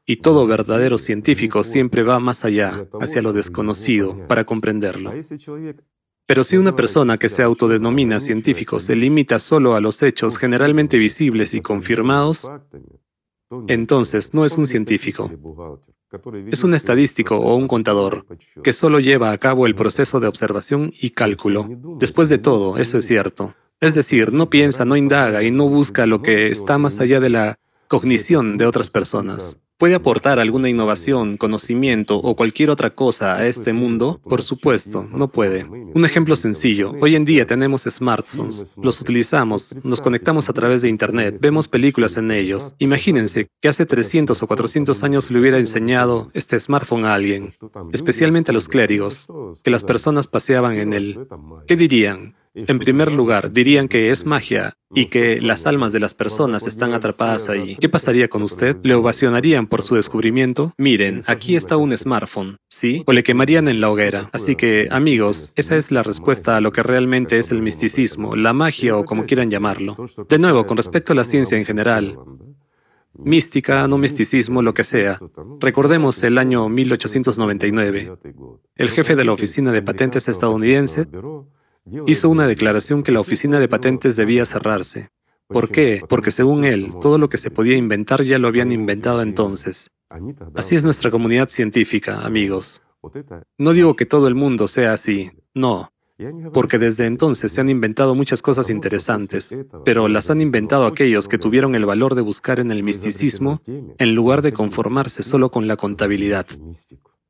Y 0.06 0.18
todo 0.18 0.46
verdadero 0.46 0.98
científico 0.98 1.64
siempre 1.64 2.04
va 2.04 2.20
más 2.20 2.44
allá, 2.44 2.86
hacia 3.00 3.22
lo 3.22 3.32
desconocido, 3.32 4.18
para 4.28 4.44
comprenderlo. 4.44 5.14
Pero 6.26 6.44
si 6.44 6.58
una 6.58 6.76
persona 6.76 7.18
que 7.18 7.30
se 7.30 7.42
autodenomina 7.42 8.20
científico 8.20 8.82
se 8.82 8.98
limita 8.98 9.40
solo 9.40 9.74
a 9.74 9.80
los 9.80 10.04
hechos 10.04 10.38
generalmente 10.38 10.98
visibles 10.98 11.54
y 11.54 11.62
confirmados, 11.62 12.52
entonces 13.70 14.34
no 14.34 14.44
es 14.44 14.58
un 14.58 14.68
científico. 14.68 15.32
Es 16.52 16.64
un 16.64 16.74
estadístico 16.74 17.36
o 17.36 17.56
un 17.56 17.68
contador 17.68 18.26
que 18.64 18.72
solo 18.72 19.00
lleva 19.00 19.32
a 19.32 19.38
cabo 19.38 19.66
el 19.66 19.76
proceso 19.76 20.20
de 20.20 20.28
observación 20.28 20.94
y 21.00 21.10
cálculo. 21.10 21.68
Después 22.00 22.30
de 22.30 22.38
todo, 22.38 22.78
eso 22.78 22.98
es 22.98 23.06
cierto. 23.06 23.54
Es 23.82 23.94
decir, 23.94 24.32
no 24.34 24.50
piensa, 24.50 24.86
no 24.86 24.96
indaga 24.96 25.44
y 25.44 25.52
no 25.52 25.68
busca 25.68 26.06
lo 26.06 26.22
que 26.22 26.48
está 26.48 26.78
más 26.78 27.00
allá 27.00 27.20
de 27.20 27.30
la 27.30 27.60
cognición 27.88 28.58
de 28.58 28.66
otras 28.66 28.90
personas. 28.90 29.60
¿Puede 29.78 29.94
aportar 29.94 30.40
alguna 30.40 30.70
innovación, 30.70 31.38
conocimiento 31.38 32.18
o 32.18 32.36
cualquier 32.36 32.72
otra 32.72 32.96
cosa 32.96 33.36
a 33.36 33.46
este 33.46 33.74
mundo? 33.74 34.20
Por 34.28 34.42
supuesto, 34.42 35.08
no 35.14 35.28
puede. 35.28 35.66
Un 35.66 36.04
ejemplo 36.04 36.36
sencillo. 36.36 36.94
Hoy 37.00 37.16
en 37.16 37.26
día 37.26 37.46
tenemos 37.46 37.84
smartphones, 37.84 38.74
los 38.82 39.00
utilizamos, 39.00 39.76
nos 39.86 40.02
conectamos 40.02 40.50
a 40.50 40.54
través 40.54 40.82
de 40.82 40.90
Internet, 40.90 41.38
vemos 41.40 41.68
películas 41.68 42.18
en 42.18 42.32
ellos. 42.32 42.74
Imagínense 42.80 43.50
que 43.62 43.70
hace 43.70 43.86
300 43.86 44.42
o 44.42 44.48
400 44.48 45.04
años 45.04 45.30
le 45.30 45.40
hubiera 45.40 45.60
enseñado 45.60 46.32
este 46.34 46.60
smartphone 46.60 47.06
a 47.06 47.14
alguien, 47.14 47.50
especialmente 47.94 48.50
a 48.50 48.56
los 48.56 48.70
clérigos, 48.70 49.28
que 49.64 49.70
las 49.70 49.84
personas 49.84 50.26
paseaban 50.26 50.74
en 50.78 50.94
él. 50.94 51.28
¿Qué 51.68 51.76
dirían? 51.76 52.34
En 52.54 52.80
primer 52.80 53.12
lugar, 53.12 53.52
dirían 53.52 53.88
que 53.88 54.10
es 54.10 54.26
magia 54.26 54.74
y 54.94 55.06
que 55.06 55.42
las 55.42 55.68
almas 55.68 55.92
de 55.94 56.00
las 56.00 56.14
personas 56.14 56.66
están 56.66 56.94
atrapadas 56.94 57.50
ahí. 57.50 57.76
¿Qué 57.80 57.90
pasaría 57.90 58.28
con 58.28 58.42
usted? 58.42 58.78
¿Le 58.84 58.96
ovacionarían 58.96 59.68
por 59.68 59.82
su 59.82 59.96
descubrimiento? 59.96 60.74
Miren, 60.78 61.22
aquí 61.28 61.56
está 61.56 61.78
un 61.78 61.96
smartphone, 61.96 62.58
¿sí? 62.70 63.04
O 63.06 63.14
le 63.14 63.24
quemarían 63.24 63.68
en 63.68 63.82
la 63.82 63.90
hoguera. 63.90 64.30
Así 64.34 64.56
que, 64.56 64.88
amigos, 64.90 65.54
esa 65.56 65.76
es 65.76 65.92
la 65.92 66.04
respuesta 66.04 66.58
a 66.58 66.62
lo 66.62 66.72
que 66.72 66.84
realmente 66.84 67.38
es 67.38 67.52
el 67.52 67.62
misticismo, 67.62 68.36
la 68.36 68.54
magia 68.54 68.96
o 68.96 69.06
como 69.06 69.26
quieran 69.26 69.52
llamarlo. 69.52 69.96
De 70.30 70.40
nuevo, 70.40 70.66
con 70.66 70.78
respecto 70.78 71.14
a 71.14 71.16
la 71.16 71.24
ciencia 71.24 71.58
en 71.58 71.66
general, 71.66 72.18
mística, 73.18 73.88
no 73.88 73.98
misticismo, 73.98 74.62
lo 74.62 74.74
que 74.74 74.84
sea. 74.84 75.20
Recordemos 75.60 76.24
el 76.24 76.38
año 76.38 76.70
1899. 76.70 78.18
El 78.76 78.90
jefe 78.90 79.16
de 79.16 79.26
la 79.26 79.32
Oficina 79.32 79.72
de 79.72 79.82
Patentes 79.82 80.28
estadounidense 80.28 81.08
hizo 82.08 82.30
una 82.30 82.48
declaración 82.48 83.04
que 83.04 83.12
la 83.12 83.20
oficina 83.20 83.60
de 83.60 83.68
patentes 83.68 84.16
debía 84.16 84.46
cerrarse. 84.46 85.10
¿Por 85.48 85.70
qué? 85.70 86.02
Porque 86.08 86.32
según 86.32 86.66
él, 86.66 86.92
todo 87.02 87.18
lo 87.18 87.30
que 87.30 87.38
se 87.38 87.52
podía 87.52 87.78
inventar 87.78 88.24
ya 88.24 88.38
lo 88.38 88.48
habían 88.48 88.72
inventado 88.72 89.22
entonces. 89.22 89.92
Así 90.56 90.76
es 90.76 90.84
nuestra 90.84 91.12
comunidad 91.12 91.48
científica, 91.50 92.26
amigos. 92.26 92.82
No 93.58 93.74
digo 93.74 93.96
que 93.96 94.06
todo 94.06 94.28
el 94.28 94.36
mundo 94.36 94.68
sea 94.68 94.92
así, 94.94 95.32
no, 95.54 95.92
porque 96.52 96.80
desde 96.80 97.06
entonces 97.06 97.52
se 97.52 97.62
han 97.62 97.70
inventado 97.70 98.16
muchas 98.16 98.42
cosas 98.42 98.70
interesantes, 98.70 99.56
pero 99.86 100.08
las 100.08 100.30
han 100.30 100.42
inventado 100.42 100.88
aquellos 100.88 101.28
que 101.28 101.38
tuvieron 101.38 101.76
el 101.76 101.86
valor 101.86 102.16
de 102.16 102.22
buscar 102.22 102.60
en 102.60 102.72
el 102.72 102.84
misticismo 102.84 103.62
en 103.66 104.16
lugar 104.16 104.42
de 104.42 104.52
conformarse 104.52 105.22
solo 105.24 105.52
con 105.52 105.68
la 105.68 105.78
contabilidad. 105.78 106.48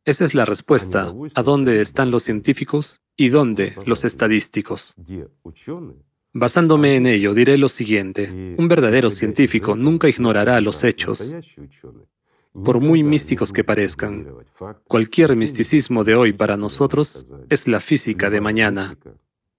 Esa 0.07 0.23
es 0.23 0.33
la 0.33 0.45
respuesta 0.45 1.13
a 1.35 1.43
dónde 1.43 1.81
están 1.81 2.11
los 2.11 2.23
científicos 2.23 3.01
y 3.17 3.27
dónde 3.27 3.75
los 3.85 4.05
estadísticos. 4.05 4.95
Basándome 6.31 6.95
en 6.95 7.07
ello, 7.07 7.33
diré 7.33 7.57
lo 7.57 7.67
siguiente. 7.67 8.55
Un 8.57 8.69
verdadero 8.69 9.11
científico 9.11 9.75
nunca 9.75 10.07
ignorará 10.07 10.61
los 10.61 10.85
hechos, 10.85 11.35
por 12.53 12.79
muy 12.79 13.03
místicos 13.03 13.51
que 13.51 13.65
parezcan. 13.65 14.33
Cualquier 14.85 15.35
misticismo 15.35 16.05
de 16.05 16.15
hoy 16.15 16.31
para 16.31 16.55
nosotros 16.55 17.25
es 17.49 17.67
la 17.67 17.81
física 17.81 18.29
de 18.29 18.39
mañana. 18.39 18.97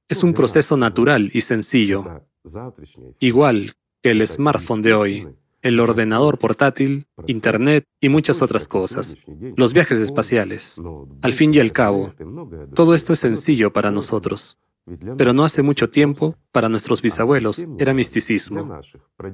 Es 0.08 0.22
un 0.22 0.32
proceso 0.32 0.78
natural 0.78 1.30
y 1.34 1.42
sencillo, 1.42 2.22
igual 3.20 3.74
que 4.00 4.12
el 4.12 4.26
smartphone 4.26 4.80
de 4.80 4.94
hoy 4.94 5.28
el 5.62 5.80
ordenador 5.80 6.38
portátil, 6.38 7.06
Internet 7.26 7.84
y 8.00 8.08
muchas 8.08 8.42
otras 8.42 8.68
cosas, 8.68 9.16
los 9.56 9.72
viajes 9.72 10.00
espaciales. 10.00 10.80
Al 11.22 11.32
fin 11.32 11.52
y 11.54 11.58
al 11.58 11.72
cabo, 11.72 12.14
todo 12.74 12.94
esto 12.94 13.12
es 13.12 13.20
sencillo 13.20 13.72
para 13.72 13.90
nosotros, 13.90 14.58
pero 15.16 15.32
no 15.32 15.44
hace 15.44 15.62
mucho 15.62 15.90
tiempo, 15.90 16.36
para 16.52 16.68
nuestros 16.68 17.02
bisabuelos, 17.02 17.66
era 17.78 17.92
misticismo. 17.94 18.80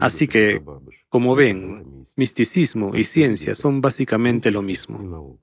Así 0.01 0.27
que, 0.27 0.63
como 1.09 1.35
ven, 1.35 2.05
misticismo 2.17 2.97
y 2.97 3.05
ciencia 3.05 3.55
son 3.55 3.81
básicamente 3.81 4.51
lo 4.51 4.63
mismo. 4.63 5.39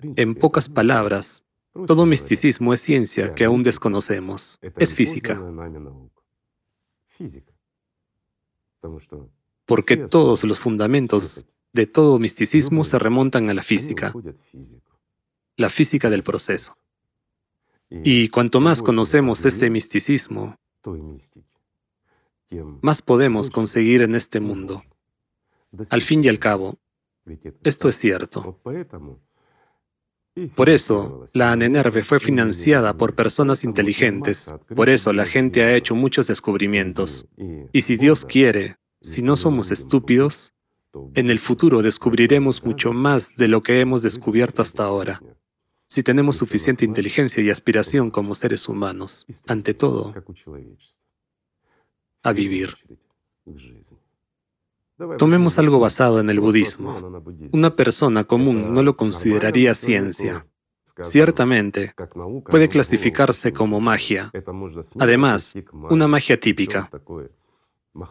En 0.00 0.34
pocas 0.34 0.68
palabras, 0.68 1.42
todo 1.86 2.06
misticismo 2.06 2.72
es 2.72 2.80
ciencia 2.80 3.34
que 3.34 3.44
aún 3.44 3.62
desconocemos, 3.62 4.58
es 4.78 4.94
física 4.94 5.42
porque 9.66 9.96
todos 9.96 10.44
los 10.44 10.60
fundamentos 10.60 11.44
de 11.72 11.86
todo 11.86 12.18
misticismo 12.18 12.84
se 12.84 12.98
remontan 12.98 13.50
a 13.50 13.54
la 13.54 13.62
física, 13.62 14.14
la 15.56 15.68
física 15.68 16.08
del 16.08 16.22
proceso. 16.22 16.74
Y 17.90 18.28
cuanto 18.28 18.60
más 18.60 18.82
conocemos 18.82 19.44
ese 19.44 19.70
misticismo, 19.70 20.56
más 22.80 23.02
podemos 23.02 23.50
conseguir 23.50 24.02
en 24.02 24.14
este 24.14 24.40
mundo. 24.40 24.82
Al 25.90 26.02
fin 26.02 26.24
y 26.24 26.28
al 26.28 26.38
cabo, 26.38 26.78
esto 27.62 27.88
es 27.88 27.96
cierto. 27.96 28.60
Por 30.54 30.68
eso, 30.68 31.24
la 31.32 31.52
ANENERVE 31.52 32.02
fue 32.02 32.20
financiada 32.20 32.96
por 32.96 33.14
personas 33.14 33.64
inteligentes. 33.64 34.52
Por 34.74 34.90
eso 34.90 35.12
la 35.12 35.24
gente 35.24 35.62
ha 35.62 35.74
hecho 35.74 35.94
muchos 35.94 36.26
descubrimientos. 36.26 37.26
Y 37.72 37.82
si 37.82 37.96
Dios 37.96 38.24
quiere, 38.24 38.76
si 39.06 39.22
no 39.22 39.36
somos 39.36 39.70
estúpidos, 39.70 40.52
en 41.14 41.30
el 41.30 41.38
futuro 41.38 41.80
descubriremos 41.80 42.64
mucho 42.64 42.92
más 42.92 43.36
de 43.36 43.46
lo 43.46 43.62
que 43.62 43.80
hemos 43.80 44.02
descubierto 44.02 44.62
hasta 44.62 44.82
ahora. 44.84 45.22
Si 45.86 46.02
tenemos 46.02 46.36
suficiente 46.36 46.84
inteligencia 46.84 47.40
y 47.40 47.48
aspiración 47.48 48.10
como 48.10 48.34
seres 48.34 48.68
humanos, 48.68 49.24
ante 49.46 49.74
todo, 49.74 50.12
a 52.24 52.32
vivir. 52.32 52.74
Tomemos 55.18 55.60
algo 55.60 55.78
basado 55.78 56.18
en 56.18 56.28
el 56.28 56.40
budismo. 56.40 57.22
Una 57.52 57.76
persona 57.76 58.24
común 58.24 58.74
no 58.74 58.82
lo 58.82 58.96
consideraría 58.96 59.74
ciencia. 59.74 60.48
Ciertamente, 61.00 61.94
puede 62.50 62.68
clasificarse 62.68 63.52
como 63.52 63.78
magia. 63.80 64.32
Además, 64.98 65.54
una 65.90 66.08
magia 66.08 66.40
típica. 66.40 66.90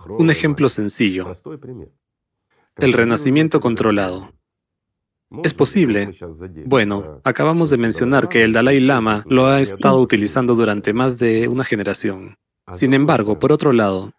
Un 0.09 0.29
ejemplo 0.29 0.69
sencillo. 0.69 1.31
El 2.77 2.93
renacimiento 2.93 3.59
controlado. 3.59 4.33
¿Es 5.43 5.53
posible? 5.53 6.11
Bueno, 6.65 7.21
acabamos 7.23 7.69
de 7.69 7.77
mencionar 7.77 8.29
que 8.29 8.43
el 8.43 8.53
Dalai 8.53 8.79
Lama 8.79 9.23
lo 9.27 9.47
ha 9.47 9.59
estado 9.59 9.99
utilizando 9.99 10.55
durante 10.55 10.93
más 10.93 11.17
de 11.19 11.47
una 11.47 11.63
generación. 11.63 12.37
Sin 12.71 12.93
embargo, 12.93 13.39
por 13.39 13.51
otro 13.51 13.73
lado, 13.73 14.13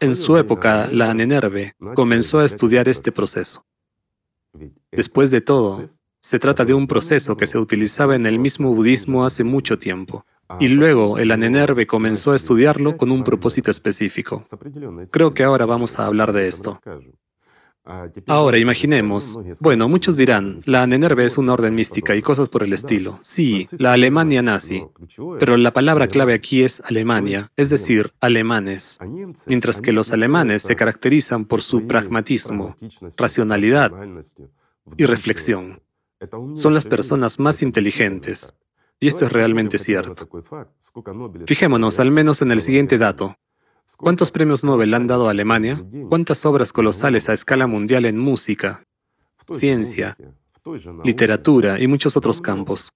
en 0.00 0.16
su 0.16 0.36
época, 0.36 0.88
la 0.90 1.12
Nenerve 1.14 1.74
comenzó 1.94 2.40
a 2.40 2.44
estudiar 2.44 2.88
este 2.88 3.12
proceso. 3.12 3.64
Después 4.90 5.30
de 5.30 5.40
todo, 5.40 5.84
se 6.20 6.38
trata 6.38 6.64
de 6.64 6.74
un 6.74 6.86
proceso 6.86 7.36
que 7.36 7.46
se 7.46 7.58
utilizaba 7.58 8.16
en 8.16 8.26
el 8.26 8.38
mismo 8.38 8.74
budismo 8.74 9.24
hace 9.24 9.44
mucho 9.44 9.78
tiempo. 9.78 10.24
Y 10.60 10.68
luego 10.68 11.18
el 11.18 11.30
Anenerve 11.30 11.86
comenzó 11.86 12.32
a 12.32 12.36
estudiarlo 12.36 12.96
con 12.96 13.10
un 13.10 13.22
propósito 13.22 13.70
específico. 13.70 14.42
Creo 15.10 15.34
que 15.34 15.44
ahora 15.44 15.66
vamos 15.66 15.98
a 15.98 16.06
hablar 16.06 16.32
de 16.32 16.48
esto. 16.48 16.80
Ahora 18.26 18.58
imaginemos, 18.58 19.38
bueno, 19.60 19.88
muchos 19.88 20.16
dirán, 20.18 20.60
la 20.66 20.86
Nenerve 20.86 21.24
es 21.24 21.38
una 21.38 21.54
orden 21.54 21.74
mística 21.74 22.14
y 22.14 22.20
cosas 22.20 22.50
por 22.50 22.62
el 22.62 22.74
estilo. 22.74 23.18
Sí, 23.22 23.66
la 23.78 23.94
Alemania 23.94 24.42
nazi, 24.42 24.84
pero 25.40 25.56
la 25.56 25.70
palabra 25.70 26.06
clave 26.06 26.34
aquí 26.34 26.62
es 26.62 26.82
Alemania, 26.84 27.50
es 27.56 27.70
decir, 27.70 28.12
alemanes, 28.20 28.98
mientras 29.46 29.80
que 29.80 29.92
los 29.92 30.12
alemanes 30.12 30.62
se 30.62 30.76
caracterizan 30.76 31.46
por 31.46 31.62
su 31.62 31.86
pragmatismo, 31.86 32.76
racionalidad 33.16 33.90
y 34.98 35.06
reflexión. 35.06 35.80
Son 36.54 36.74
las 36.74 36.84
personas 36.84 37.38
más 37.38 37.62
inteligentes. 37.62 38.52
Y 39.00 39.08
esto 39.08 39.26
es 39.26 39.32
realmente 39.32 39.78
cierto. 39.78 40.28
Fijémonos 41.46 42.00
al 42.00 42.10
menos 42.10 42.42
en 42.42 42.50
el 42.50 42.60
siguiente 42.60 42.98
dato. 42.98 43.36
¿Cuántos 43.96 44.30
premios 44.30 44.64
Nobel 44.64 44.92
han 44.92 45.06
dado 45.06 45.28
a 45.28 45.30
Alemania? 45.30 45.80
¿Cuántas 46.08 46.44
obras 46.44 46.72
colosales 46.72 47.28
a 47.28 47.32
escala 47.32 47.66
mundial 47.66 48.04
en 48.04 48.18
música, 48.18 48.84
ciencia, 49.50 50.16
literatura 51.04 51.80
y 51.80 51.86
muchos 51.86 52.16
otros 52.16 52.40
campos? 52.40 52.90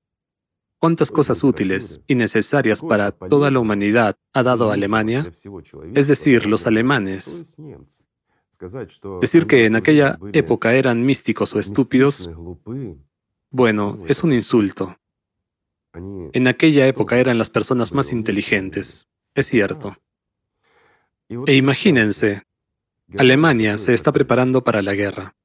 ¿Cuántas 0.78 1.12
cosas 1.12 1.44
útiles 1.44 2.00
y 2.08 2.16
necesarias 2.16 2.80
para 2.80 3.12
toda 3.12 3.52
la 3.52 3.60
humanidad 3.60 4.16
ha 4.34 4.42
dado 4.42 4.72
Alemania? 4.72 5.24
Es 5.94 6.08
decir, 6.08 6.46
los 6.46 6.66
alemanes. 6.66 7.56
Decir 9.20 9.46
que 9.46 9.66
en 9.66 9.76
aquella 9.76 10.18
época 10.32 10.74
eran 10.74 11.04
místicos 11.04 11.54
o 11.54 11.60
estúpidos, 11.60 12.28
bueno, 13.52 14.02
es 14.08 14.24
un 14.24 14.32
insulto. 14.32 14.96
En 15.94 16.48
aquella 16.48 16.86
época 16.86 17.18
eran 17.18 17.36
las 17.36 17.50
personas 17.50 17.92
más 17.92 18.10
inteligentes, 18.12 19.08
es 19.34 19.46
cierto. 19.46 19.98
E 21.46 21.54
imagínense, 21.54 22.42
Alemania 23.18 23.76
se 23.76 23.92
está 23.92 24.10
preparando 24.10 24.64
para 24.64 24.80
la 24.80 24.94
guerra, 24.94 25.36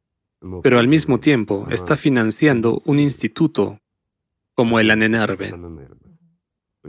pero 0.64 0.80
al 0.80 0.88
mismo 0.88 1.20
tiempo 1.20 1.68
está 1.70 1.98
financiando 1.98 2.78
un 2.86 3.00
instituto 3.00 3.82
como 4.56 4.80
el 4.80 4.90
ANENERVE 4.90 5.54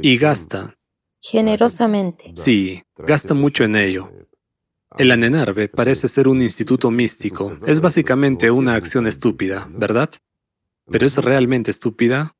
y 0.00 0.16
gasta. 0.18 0.76
Generosamente. 1.20 2.32
Sí, 2.36 2.82
gasta 2.96 3.34
mucho 3.34 3.64
en 3.64 3.74
ello. 3.74 4.12
El 4.96 5.10
ANENERVE 5.10 5.68
parece 5.68 6.06
ser 6.06 6.28
un 6.28 6.40
instituto 6.42 6.92
místico. 6.92 7.56
Es 7.66 7.80
básicamente 7.80 8.52
una 8.52 8.74
acción 8.74 9.08
estúpida, 9.08 9.68
¿verdad? 9.72 10.10
Pero 10.90 11.06
es 11.06 11.16
realmente 11.16 11.70
estúpida? 11.70 12.32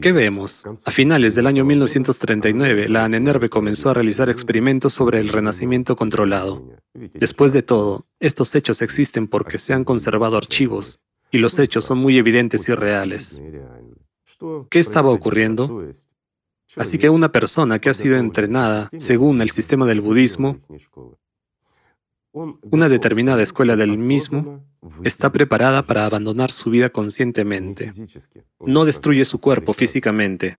¿Qué 0.00 0.12
vemos? 0.12 0.64
A 0.84 0.90
finales 0.90 1.34
del 1.34 1.46
año 1.46 1.64
1939, 1.64 2.88
la 2.88 3.04
ANENERVE 3.04 3.48
comenzó 3.48 3.90
a 3.90 3.94
realizar 3.94 4.28
experimentos 4.28 4.92
sobre 4.92 5.20
el 5.20 5.28
renacimiento 5.28 5.96
controlado. 5.96 6.64
Después 6.94 7.52
de 7.52 7.62
todo, 7.62 8.04
estos 8.20 8.54
hechos 8.54 8.82
existen 8.82 9.28
porque 9.28 9.58
se 9.58 9.72
han 9.72 9.84
conservado 9.84 10.36
archivos, 10.36 11.04
y 11.30 11.38
los 11.38 11.58
hechos 11.58 11.84
son 11.84 11.98
muy 11.98 12.18
evidentes 12.18 12.68
y 12.68 12.74
reales. 12.74 13.42
¿Qué 14.70 14.78
estaba 14.78 15.10
ocurriendo? 15.10 15.90
Así 16.76 16.98
que 16.98 17.08
una 17.08 17.32
persona 17.32 17.78
que 17.78 17.90
ha 17.90 17.94
sido 17.94 18.16
entrenada 18.16 18.88
según 18.98 19.40
el 19.40 19.50
sistema 19.50 19.86
del 19.86 20.00
budismo 20.00 20.58
una 22.70 22.88
determinada 22.90 23.42
escuela 23.42 23.76
del 23.76 23.96
mismo 23.96 24.62
está 25.04 25.32
preparada 25.32 25.82
para 25.82 26.04
abandonar 26.04 26.52
su 26.52 26.70
vida 26.70 26.90
conscientemente. 26.90 27.90
No 28.60 28.84
destruye 28.84 29.24
su 29.24 29.40
cuerpo 29.40 29.72
físicamente, 29.72 30.58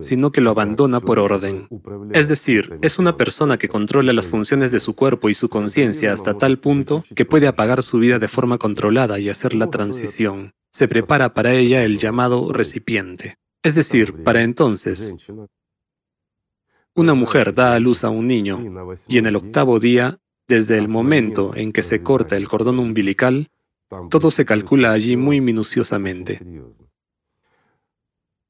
sino 0.00 0.32
que 0.32 0.40
lo 0.40 0.50
abandona 0.50 1.00
por 1.00 1.20
orden. 1.20 1.68
Es 2.12 2.26
decir, 2.26 2.78
es 2.82 2.98
una 2.98 3.16
persona 3.16 3.58
que 3.58 3.68
controla 3.68 4.12
las 4.12 4.28
funciones 4.28 4.72
de 4.72 4.80
su 4.80 4.94
cuerpo 4.94 5.28
y 5.28 5.34
su 5.34 5.48
conciencia 5.48 6.12
hasta 6.12 6.36
tal 6.36 6.58
punto 6.58 7.04
que 7.14 7.24
puede 7.24 7.46
apagar 7.46 7.82
su 7.84 7.98
vida 7.98 8.18
de 8.18 8.28
forma 8.28 8.58
controlada 8.58 9.20
y 9.20 9.28
hacer 9.28 9.54
la 9.54 9.70
transición. 9.70 10.54
Se 10.72 10.88
prepara 10.88 11.32
para 11.32 11.54
ella 11.54 11.84
el 11.84 11.98
llamado 11.98 12.52
recipiente. 12.52 13.36
Es 13.62 13.76
decir, 13.76 14.24
para 14.24 14.42
entonces, 14.42 15.14
una 16.94 17.14
mujer 17.14 17.54
da 17.54 17.74
a 17.74 17.78
luz 17.78 18.02
a 18.02 18.10
un 18.10 18.26
niño 18.26 18.58
y 19.06 19.18
en 19.18 19.26
el 19.26 19.36
octavo 19.36 19.78
día 19.78 20.18
desde 20.48 20.78
el 20.78 20.88
momento 20.88 21.54
en 21.54 21.72
que 21.72 21.82
se 21.82 22.02
corta 22.02 22.36
el 22.36 22.48
cordón 22.48 22.78
umbilical, 22.78 23.50
todo 24.10 24.30
se 24.30 24.44
calcula 24.44 24.92
allí 24.92 25.16
muy 25.16 25.40
minuciosamente. 25.40 26.40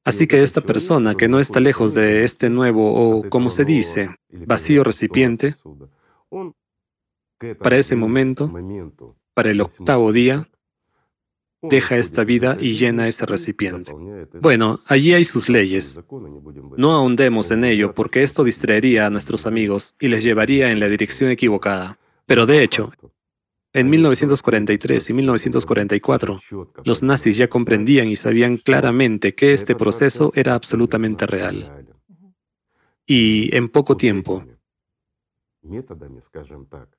Así 0.05 0.25
que 0.25 0.41
esta 0.41 0.61
persona 0.61 1.15
que 1.15 1.27
no 1.27 1.39
está 1.39 1.59
lejos 1.59 1.93
de 1.93 2.23
este 2.23 2.49
nuevo 2.49 2.93
o, 2.93 3.29
como 3.29 3.49
se 3.49 3.65
dice, 3.65 4.09
vacío 4.29 4.83
recipiente, 4.83 5.53
para 7.59 7.77
ese 7.77 7.95
momento, 7.95 8.51
para 9.33 9.51
el 9.51 9.61
octavo 9.61 10.11
día, 10.11 10.47
deja 11.61 11.97
esta 11.97 12.23
vida 12.23 12.57
y 12.59 12.75
llena 12.75 13.07
ese 13.07 13.25
recipiente. 13.25 13.93
Bueno, 14.41 14.79
allí 14.87 15.13
hay 15.13 15.25
sus 15.25 15.49
leyes. 15.49 15.99
No 16.77 16.91
ahondemos 16.91 17.51
en 17.51 17.63
ello 17.65 17.93
porque 17.93 18.23
esto 18.23 18.43
distraería 18.43 19.05
a 19.05 19.09
nuestros 19.09 19.45
amigos 19.45 19.95
y 19.99 20.07
les 20.07 20.23
llevaría 20.23 20.71
en 20.71 20.79
la 20.79 20.87
dirección 20.87 21.29
equivocada. 21.31 21.99
Pero 22.25 22.45
de 22.45 22.63
hecho, 22.63 22.91
en 23.73 23.89
1943 23.89 25.09
y 25.09 25.13
1944, 25.13 26.39
los 26.83 27.03
nazis 27.03 27.37
ya 27.37 27.47
comprendían 27.47 28.07
y 28.07 28.15
sabían 28.15 28.57
claramente 28.57 29.35
que 29.35 29.53
este 29.53 29.75
proceso 29.75 30.31
era 30.35 30.55
absolutamente 30.55 31.27
real. 31.27 31.85
Y 33.05 33.55
en 33.55 33.69
poco 33.69 33.97
tiempo, 33.97 34.45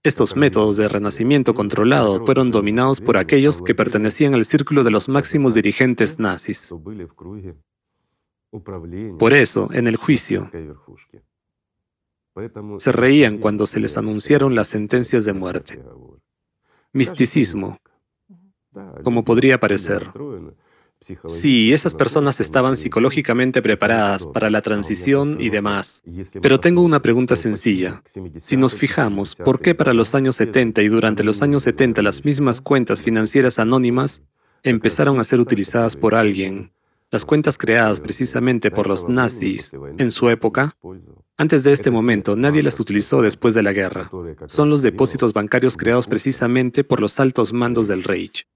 estos 0.02 0.36
métodos 0.36 0.76
de 0.76 0.88
renacimiento 0.88 1.54
controlado 1.54 2.24
fueron 2.24 2.50
dominados 2.50 3.00
por 3.00 3.16
aquellos 3.16 3.62
que 3.62 3.74
pertenecían 3.74 4.34
al 4.34 4.44
círculo 4.44 4.84
de 4.84 4.90
los 4.90 5.08
máximos 5.08 5.54
dirigentes 5.54 6.18
nazis. 6.18 6.74
Por 9.18 9.32
eso, 9.32 9.68
en 9.72 9.86
el 9.86 9.96
juicio, 9.96 10.50
se 12.78 12.92
reían 12.92 13.38
cuando 13.38 13.66
se 13.66 13.80
les 13.80 13.96
anunciaron 13.96 14.54
las 14.54 14.68
sentencias 14.68 15.24
de 15.24 15.32
muerte. 15.32 15.82
Misticismo, 16.92 17.76
como 19.02 19.24
podría 19.24 19.60
parecer. 19.60 20.02
Sí, 21.26 21.72
esas 21.72 21.94
personas 21.94 22.40
estaban 22.40 22.76
psicológicamente 22.76 23.62
preparadas 23.62 24.26
para 24.26 24.50
la 24.50 24.60
transición 24.60 25.38
y 25.40 25.48
demás. 25.48 26.02
Pero 26.42 26.60
tengo 26.60 26.82
una 26.82 27.00
pregunta 27.00 27.36
sencilla. 27.36 28.02
Si 28.36 28.56
nos 28.58 28.74
fijamos, 28.74 29.34
¿por 29.34 29.60
qué 29.60 29.74
para 29.74 29.94
los 29.94 30.14
años 30.14 30.36
70 30.36 30.82
y 30.82 30.88
durante 30.88 31.24
los 31.24 31.40
años 31.40 31.62
70 31.62 32.02
las 32.02 32.24
mismas 32.24 32.60
cuentas 32.60 33.00
financieras 33.00 33.58
anónimas 33.58 34.22
empezaron 34.62 35.18
a 35.18 35.24
ser 35.24 35.40
utilizadas 35.40 35.96
por 35.96 36.14
alguien? 36.14 36.72
Las 37.10 37.24
cuentas 37.24 37.56
creadas 37.56 37.98
precisamente 37.98 38.70
por 38.70 38.86
los 38.86 39.08
nazis 39.08 39.72
en 39.96 40.10
su 40.10 40.28
época, 40.28 40.76
antes 41.38 41.64
de 41.64 41.72
este 41.72 41.90
momento 41.90 42.36
nadie 42.36 42.62
las 42.62 42.78
utilizó 42.78 43.22
después 43.22 43.54
de 43.54 43.62
la 43.62 43.72
guerra. 43.72 44.10
Son 44.46 44.68
los 44.68 44.82
depósitos 44.82 45.32
bancarios 45.32 45.78
creados 45.78 46.06
precisamente 46.06 46.84
por 46.84 47.00
los 47.00 47.18
altos 47.18 47.54
mandos 47.54 47.88
del 47.88 48.04
Reich. 48.04 48.46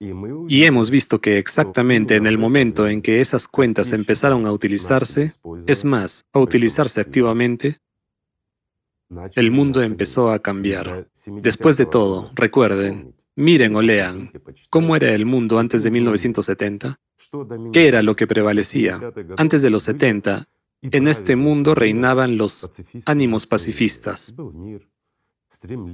Y 0.00 0.64
hemos 0.64 0.88
visto 0.88 1.20
que 1.20 1.36
exactamente 1.36 2.16
en 2.16 2.26
el 2.26 2.38
momento 2.38 2.88
en 2.88 3.02
que 3.02 3.20
esas 3.20 3.46
cuentas 3.46 3.92
empezaron 3.92 4.46
a 4.46 4.52
utilizarse, 4.52 5.32
es 5.66 5.84
más, 5.84 6.24
a 6.32 6.38
utilizarse 6.38 7.02
activamente, 7.02 7.76
el 9.34 9.50
mundo 9.50 9.82
empezó 9.82 10.30
a 10.30 10.38
cambiar. 10.38 11.10
Después 11.42 11.76
de 11.76 11.84
todo, 11.84 12.30
recuerden, 12.34 13.14
miren 13.36 13.76
o 13.76 13.82
lean, 13.82 14.32
¿cómo 14.70 14.96
era 14.96 15.12
el 15.12 15.26
mundo 15.26 15.58
antes 15.58 15.82
de 15.82 15.90
1970? 15.90 16.98
¿Qué 17.70 17.88
era 17.88 18.02
lo 18.02 18.16
que 18.16 18.26
prevalecía? 18.26 18.98
Antes 19.36 19.60
de 19.60 19.68
los 19.68 19.82
70, 19.82 20.48
en 20.82 21.08
este 21.08 21.36
mundo 21.36 21.74
reinaban 21.74 22.38
los 22.38 22.70
ánimos 23.04 23.46
pacifistas. 23.46 24.34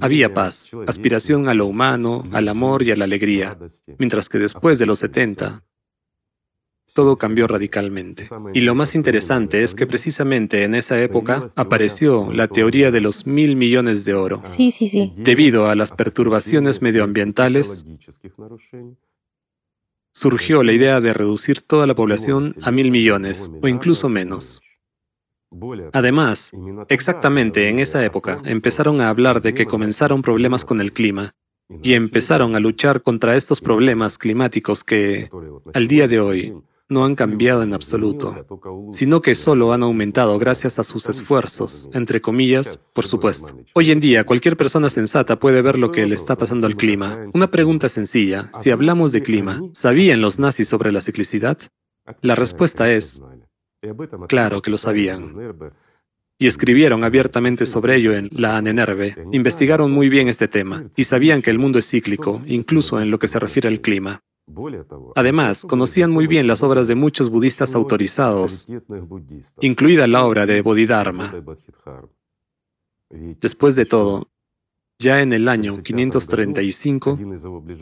Había 0.01 0.33
paz, 0.33 0.71
aspiración 0.87 1.49
a 1.49 1.53
lo 1.53 1.65
humano, 1.65 2.23
al 2.31 2.47
amor 2.47 2.83
y 2.83 2.91
a 2.91 2.95
la 2.95 3.05
alegría, 3.05 3.57
mientras 3.97 4.29
que 4.29 4.37
después 4.37 4.79
de 4.79 4.85
los 4.85 4.99
70, 4.99 5.63
todo 6.93 7.17
cambió 7.17 7.47
radicalmente. 7.47 8.27
Y 8.53 8.61
lo 8.61 8.75
más 8.75 8.95
interesante 8.95 9.63
es 9.63 9.75
que 9.75 9.87
precisamente 9.87 10.63
en 10.63 10.75
esa 10.75 11.01
época 11.01 11.47
apareció 11.55 12.31
la 12.31 12.47
teoría 12.47 12.91
de 12.91 13.01
los 13.01 13.25
mil 13.25 13.55
millones 13.55 14.05
de 14.05 14.13
oro. 14.13 14.41
Sí, 14.43 14.71
sí, 14.71 14.87
sí. 14.87 15.13
Debido 15.17 15.69
a 15.69 15.75
las 15.75 15.91
perturbaciones 15.91 16.81
medioambientales, 16.81 17.85
surgió 20.13 20.63
la 20.63 20.71
idea 20.71 21.01
de 21.01 21.13
reducir 21.13 21.61
toda 21.61 21.85
la 21.87 21.95
población 21.95 22.55
a 22.61 22.71
mil 22.71 22.89
millones 22.89 23.51
o 23.61 23.67
incluso 23.67 24.07
menos. 24.09 24.61
Además, 25.93 26.51
exactamente 26.89 27.69
en 27.69 27.79
esa 27.79 28.03
época 28.03 28.41
empezaron 28.45 29.01
a 29.01 29.09
hablar 29.09 29.41
de 29.41 29.53
que 29.53 29.65
comenzaron 29.65 30.21
problemas 30.21 30.65
con 30.65 30.81
el 30.81 30.91
clima 30.93 31.33
y 31.83 31.93
empezaron 31.93 32.55
a 32.55 32.59
luchar 32.59 33.01
contra 33.01 33.35
estos 33.35 33.61
problemas 33.61 34.17
climáticos 34.17 34.83
que, 34.83 35.29
al 35.73 35.87
día 35.87 36.07
de 36.07 36.19
hoy, 36.19 36.53
no 36.89 37.03
han 37.03 37.15
cambiado 37.15 37.63
en 37.63 37.73
absoluto, 37.73 38.45
sino 38.91 39.21
que 39.21 39.35
solo 39.35 39.73
han 39.73 39.83
aumentado 39.83 40.39
gracias 40.39 40.79
a 40.79 40.83
sus 40.83 41.07
esfuerzos, 41.09 41.89
entre 41.93 42.21
comillas, 42.21 42.91
por 42.93 43.05
supuesto. 43.05 43.57
Hoy 43.73 43.91
en 43.91 43.99
día, 43.99 44.25
cualquier 44.25 44.55
persona 44.55 44.89
sensata 44.89 45.37
puede 45.37 45.61
ver 45.61 45.77
lo 45.77 45.91
que 45.91 46.05
le 46.05 46.15
está 46.15 46.37
pasando 46.37 46.65
al 46.67 46.77
clima. 46.77 47.25
Una 47.33 47.51
pregunta 47.51 47.89
sencilla, 47.89 48.49
si 48.53 48.69
hablamos 48.69 49.11
de 49.11 49.21
clima, 49.21 49.61
¿sabían 49.73 50.21
los 50.21 50.39
nazis 50.39 50.69
sobre 50.69 50.91
la 50.91 51.01
ciclicidad? 51.01 51.57
La 52.21 52.35
respuesta 52.35 52.89
es, 52.89 53.21
claro 54.27 54.61
que 54.61 54.71
lo 54.71 54.77
sabían 54.77 55.35
y 56.39 56.47
escribieron 56.47 57.03
abiertamente 57.03 57.65
sobre 57.65 57.95
ello 57.95 58.13
en 58.13 58.29
La 58.31 58.57
Anenerve. 58.57 59.15
Investigaron 59.31 59.91
muy 59.91 60.09
bien 60.09 60.27
este 60.27 60.47
tema 60.47 60.85
y 60.95 61.03
sabían 61.03 61.41
que 61.41 61.49
el 61.49 61.59
mundo 61.59 61.79
es 61.79 61.89
cíclico, 61.89 62.39
incluso 62.45 62.99
en 62.99 63.09
lo 63.09 63.17
que 63.19 63.27
se 63.27 63.39
refiere 63.39 63.67
al 63.67 63.81
clima. 63.81 64.21
Además, 65.15 65.65
conocían 65.65 66.11
muy 66.11 66.27
bien 66.27 66.47
las 66.47 66.63
obras 66.63 66.87
de 66.87 66.95
muchos 66.95 67.29
budistas 67.29 67.75
autorizados, 67.75 68.67
incluida 69.61 70.07
la 70.07 70.23
obra 70.23 70.45
de 70.45 70.61
Bodhidharma. 70.61 71.33
Después 73.09 73.75
de 73.75 73.85
todo, 73.85 74.29
ya 74.99 75.21
en 75.21 75.31
el 75.31 75.47
año 75.47 75.83
535, 75.83 77.19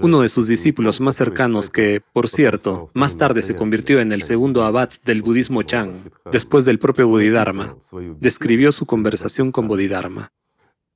uno 0.01 0.21
de 0.21 0.30
sus 0.30 0.47
discípulos 0.47 0.99
más 0.99 1.15
cercanos, 1.15 1.69
que, 1.69 2.01
por 2.13 2.28
cierto, 2.28 2.89
más 2.93 3.15
tarde 3.15 3.41
se 3.41 3.56
convirtió 3.56 4.01
en 4.01 4.12
el 4.12 4.21
segundo 4.21 4.63
abad 4.63 4.89
del 5.06 5.21
budismo 5.21 5.63
Chan, 5.63 6.12
después 6.30 6.65
del 6.65 6.78
propio 6.78 7.08
Bodhidharma, 7.08 7.78
describió 8.19 8.71
su 8.73 8.86
conversación 8.86 9.51
con 9.51 9.67
Bodhidharma. 9.67 10.34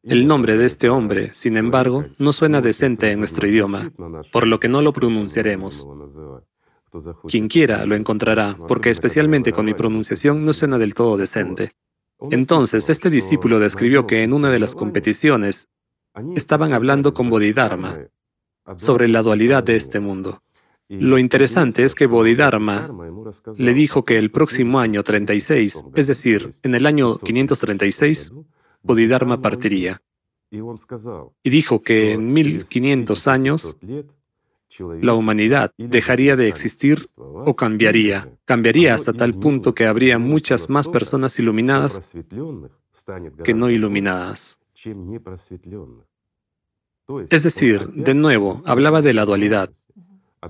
El 0.04 0.28
nombre 0.28 0.58
de 0.58 0.66
este 0.66 0.90
hombre, 0.90 1.34
sin 1.34 1.56
embargo, 1.56 2.06
no 2.18 2.34
suena 2.34 2.62
decente 2.62 3.12
en 3.12 3.20
nuestro 3.20 3.48
idioma, 3.48 3.92
por 4.32 4.46
lo 4.46 4.60
que 4.60 4.68
no 4.68 4.82
lo 4.82 4.92
pronunciaremos. 4.92 5.88
Quien 7.28 7.48
quiera 7.48 7.86
lo 7.86 7.96
encontrará, 7.96 8.58
porque 8.68 8.90
especialmente 8.90 9.54
con 9.54 9.66
mi 9.66 9.74
pronunciación 9.74 10.42
no 10.42 10.52
suena 10.52 10.78
del 10.78 10.94
todo 10.94 11.16
decente. 11.16 11.72
Entonces, 12.32 12.90
este 12.90 13.10
discípulo 13.10 13.60
describió 13.60 14.06
que 14.06 14.24
en 14.24 14.34
una 14.34 14.50
de 14.50 14.60
las 14.60 14.76
competiciones, 14.76 15.70
estaban 16.36 16.74
hablando 16.74 17.14
con 17.14 17.30
Bodhidharma 17.30 17.98
sobre 18.76 19.08
la 19.08 19.22
dualidad 19.22 19.64
de 19.64 19.76
este 19.76 20.00
mundo. 20.00 20.42
Lo 20.90 21.20
interesante 21.20 21.84
es 21.84 21.94
que 21.94 22.08
Bodhidharma 22.08 22.90
le 23.58 23.74
dijo 23.74 24.06
que 24.06 24.18
el 24.18 24.32
próximo 24.32 24.80
año 24.80 25.04
36, 25.04 25.84
es 25.96 26.08
decir, 26.08 26.50
en 26.64 26.74
el 26.74 26.86
año 26.88 27.16
536, 27.16 28.32
Bodhidharma 28.82 29.40
partiría. 29.42 30.02
Y 30.52 31.50
dijo 31.50 31.82
que 31.84 32.14
en 32.14 32.34
1500 32.34 33.28
años 33.28 33.78
la 35.02 35.14
humanidad 35.14 35.72
dejaría 35.78 36.36
de 36.36 36.48
existir 36.48 37.06
o 37.16 37.56
cambiaría. 37.56 38.30
Cambiaría 38.46 38.96
hasta 38.96 39.14
tal 39.14 39.36
punto 39.36 39.76
que 39.76 39.86
habría 39.86 40.18
muchas 40.18 40.70
más 40.70 40.88
personas 40.88 41.38
iluminadas 41.38 42.16
que 43.44 43.54
no 43.54 43.70
iluminadas. 43.70 44.60
Es 47.30 47.44
decir, 47.44 47.88
de 47.90 48.14
nuevo, 48.14 48.62
hablaba 48.66 49.02
de 49.02 49.14
la 49.14 49.26
dualidad, 49.26 49.72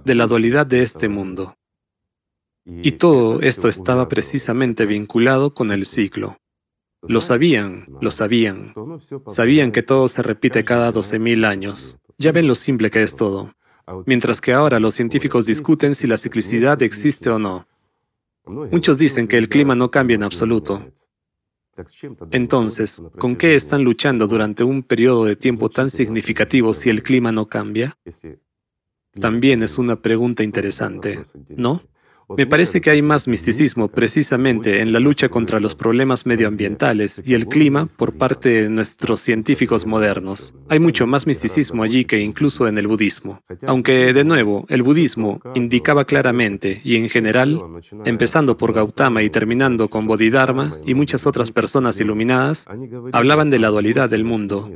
de 0.03 0.15
la 0.15 0.27
dualidad 0.27 0.67
de 0.67 0.81
este 0.81 1.07
mundo. 1.07 1.55
Y 2.65 2.93
todo 2.93 3.41
esto 3.41 3.67
estaba 3.67 4.07
precisamente 4.09 4.85
vinculado 4.85 5.53
con 5.53 5.71
el 5.71 5.85
ciclo. 5.85 6.37
Lo 7.01 7.21
sabían, 7.21 7.85
lo 8.01 8.11
sabían. 8.11 8.73
Sabían 9.27 9.71
que 9.71 9.83
todo 9.83 10.07
se 10.07 10.21
repite 10.21 10.63
cada 10.63 10.91
12.000 10.91 11.45
años. 11.45 11.97
Ya 12.17 12.31
ven 12.31 12.47
lo 12.47 12.55
simple 12.55 12.91
que 12.91 13.03
es 13.03 13.15
todo. 13.15 13.53
Mientras 14.05 14.41
que 14.41 14.53
ahora 14.53 14.79
los 14.79 14.95
científicos 14.95 15.45
discuten 15.45 15.95
si 15.95 16.07
la 16.07 16.17
ciclicidad 16.17 16.81
existe 16.83 17.29
o 17.29 17.39
no. 17.39 17.67
Muchos 18.45 18.97
dicen 18.97 19.27
que 19.27 19.37
el 19.37 19.47
clima 19.47 19.75
no 19.75 19.89
cambia 19.89 20.15
en 20.15 20.23
absoluto. 20.23 20.85
Entonces, 22.31 23.01
¿con 23.17 23.35
qué 23.35 23.55
están 23.55 23.83
luchando 23.83 24.27
durante 24.27 24.63
un 24.63 24.83
periodo 24.83 25.25
de 25.25 25.35
tiempo 25.35 25.69
tan 25.69 25.89
significativo 25.89 26.73
si 26.73 26.89
el 26.89 27.03
clima 27.03 27.31
no 27.31 27.47
cambia? 27.47 27.93
También 29.19 29.63
es 29.63 29.77
una 29.77 30.01
pregunta 30.01 30.43
interesante, 30.43 31.19
¿no? 31.49 31.81
Me 32.37 32.45
parece 32.45 32.79
que 32.81 32.89
hay 32.91 33.01
más 33.01 33.27
misticismo 33.27 33.87
precisamente 33.87 34.81
en 34.81 34.93
la 34.93 34.99
lucha 34.99 35.29
contra 35.29 35.59
los 35.59 35.75
problemas 35.75 36.25
medioambientales 36.25 37.21
y 37.25 37.33
el 37.33 37.47
clima 37.47 37.87
por 37.97 38.17
parte 38.17 38.49
de 38.49 38.69
nuestros 38.69 39.19
científicos 39.19 39.85
modernos. 39.85 40.53
Hay 40.69 40.79
mucho 40.79 41.07
más 41.07 41.25
misticismo 41.25 41.83
allí 41.83 42.05
que 42.05 42.19
incluso 42.19 42.67
en 42.67 42.77
el 42.77 42.87
budismo. 42.87 43.41
Aunque, 43.65 44.13
de 44.13 44.23
nuevo, 44.23 44.65
el 44.69 44.83
budismo 44.83 45.41
indicaba 45.55 46.05
claramente 46.05 46.81
y 46.83 46.95
en 46.97 47.09
general, 47.09 47.61
empezando 48.05 48.57
por 48.57 48.73
Gautama 48.73 49.23
y 49.23 49.29
terminando 49.29 49.89
con 49.89 50.05
Bodhidharma 50.05 50.73
y 50.85 50.93
muchas 50.93 51.25
otras 51.25 51.51
personas 51.51 51.99
iluminadas, 51.99 52.67
hablaban 53.11 53.49
de 53.49 53.59
la 53.59 53.69
dualidad 53.69 54.09
del 54.09 54.23
mundo, 54.23 54.69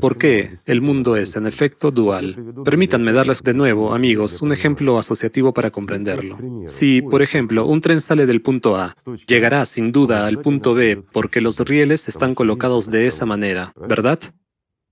¿Por 0.00 0.16
qué 0.16 0.50
el 0.66 0.80
mundo 0.80 1.16
es, 1.16 1.36
en 1.36 1.46
efecto, 1.46 1.90
dual? 1.90 2.54
Permítanme 2.64 3.12
darles 3.12 3.42
de 3.42 3.54
nuevo, 3.54 3.94
amigos, 3.94 4.42
un 4.42 4.52
ejemplo 4.52 4.98
asociativo 4.98 5.52
para 5.52 5.70
comprenderlo. 5.70 6.38
Si, 6.66 7.02
por 7.02 7.22
ejemplo, 7.22 7.66
un 7.66 7.80
tren 7.80 8.00
sale 8.00 8.26
del 8.26 8.42
punto 8.42 8.76
A, 8.76 8.94
llegará 9.26 9.64
sin 9.64 9.92
duda 9.92 10.26
al 10.26 10.40
punto 10.40 10.74
B 10.74 11.02
porque 11.12 11.40
los 11.40 11.58
rieles 11.60 12.08
están 12.08 12.34
colocados 12.34 12.90
de 12.90 13.06
esa 13.06 13.26
manera, 13.26 13.72
¿verdad? 13.88 14.18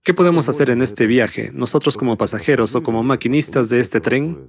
¿Qué 0.02 0.14
podemos 0.14 0.48
hacer 0.48 0.70
en 0.70 0.82
este 0.82 1.06
viaje, 1.06 1.50
nosotros 1.52 1.96
como 1.96 2.16
pasajeros 2.16 2.76
o 2.76 2.82
como 2.82 3.02
maquinistas 3.02 3.68
de 3.68 3.80
este 3.80 4.00
tren? 4.00 4.48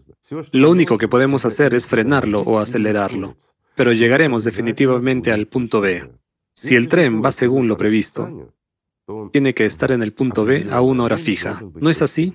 Lo 0.52 0.70
único 0.70 1.00
que 1.00 1.08
podemos 1.08 1.46
hacer 1.46 1.74
es 1.74 1.88
frenarlo 1.88 2.42
o 2.42 2.60
acelerarlo, 2.60 3.36
pero 3.76 3.92
llegaremos 3.92 4.44
definitivamente 4.44 5.32
al 5.32 5.48
punto 5.48 5.82
B. 5.82 6.12
Si 6.54 6.76
el 6.76 6.88
tren 6.88 7.24
va 7.24 7.32
según 7.32 7.68
lo 7.68 7.76
previsto, 7.76 8.54
tiene 9.32 9.54
que 9.54 9.66
estar 9.66 9.92
en 9.92 10.04
el 10.04 10.14
punto 10.14 10.46
B 10.46 10.68
a 10.72 10.82
una 10.82 11.04
hora 11.04 11.18
fija. 11.18 11.62
¿No 11.76 11.90
es 11.90 12.02
así? 12.02 12.34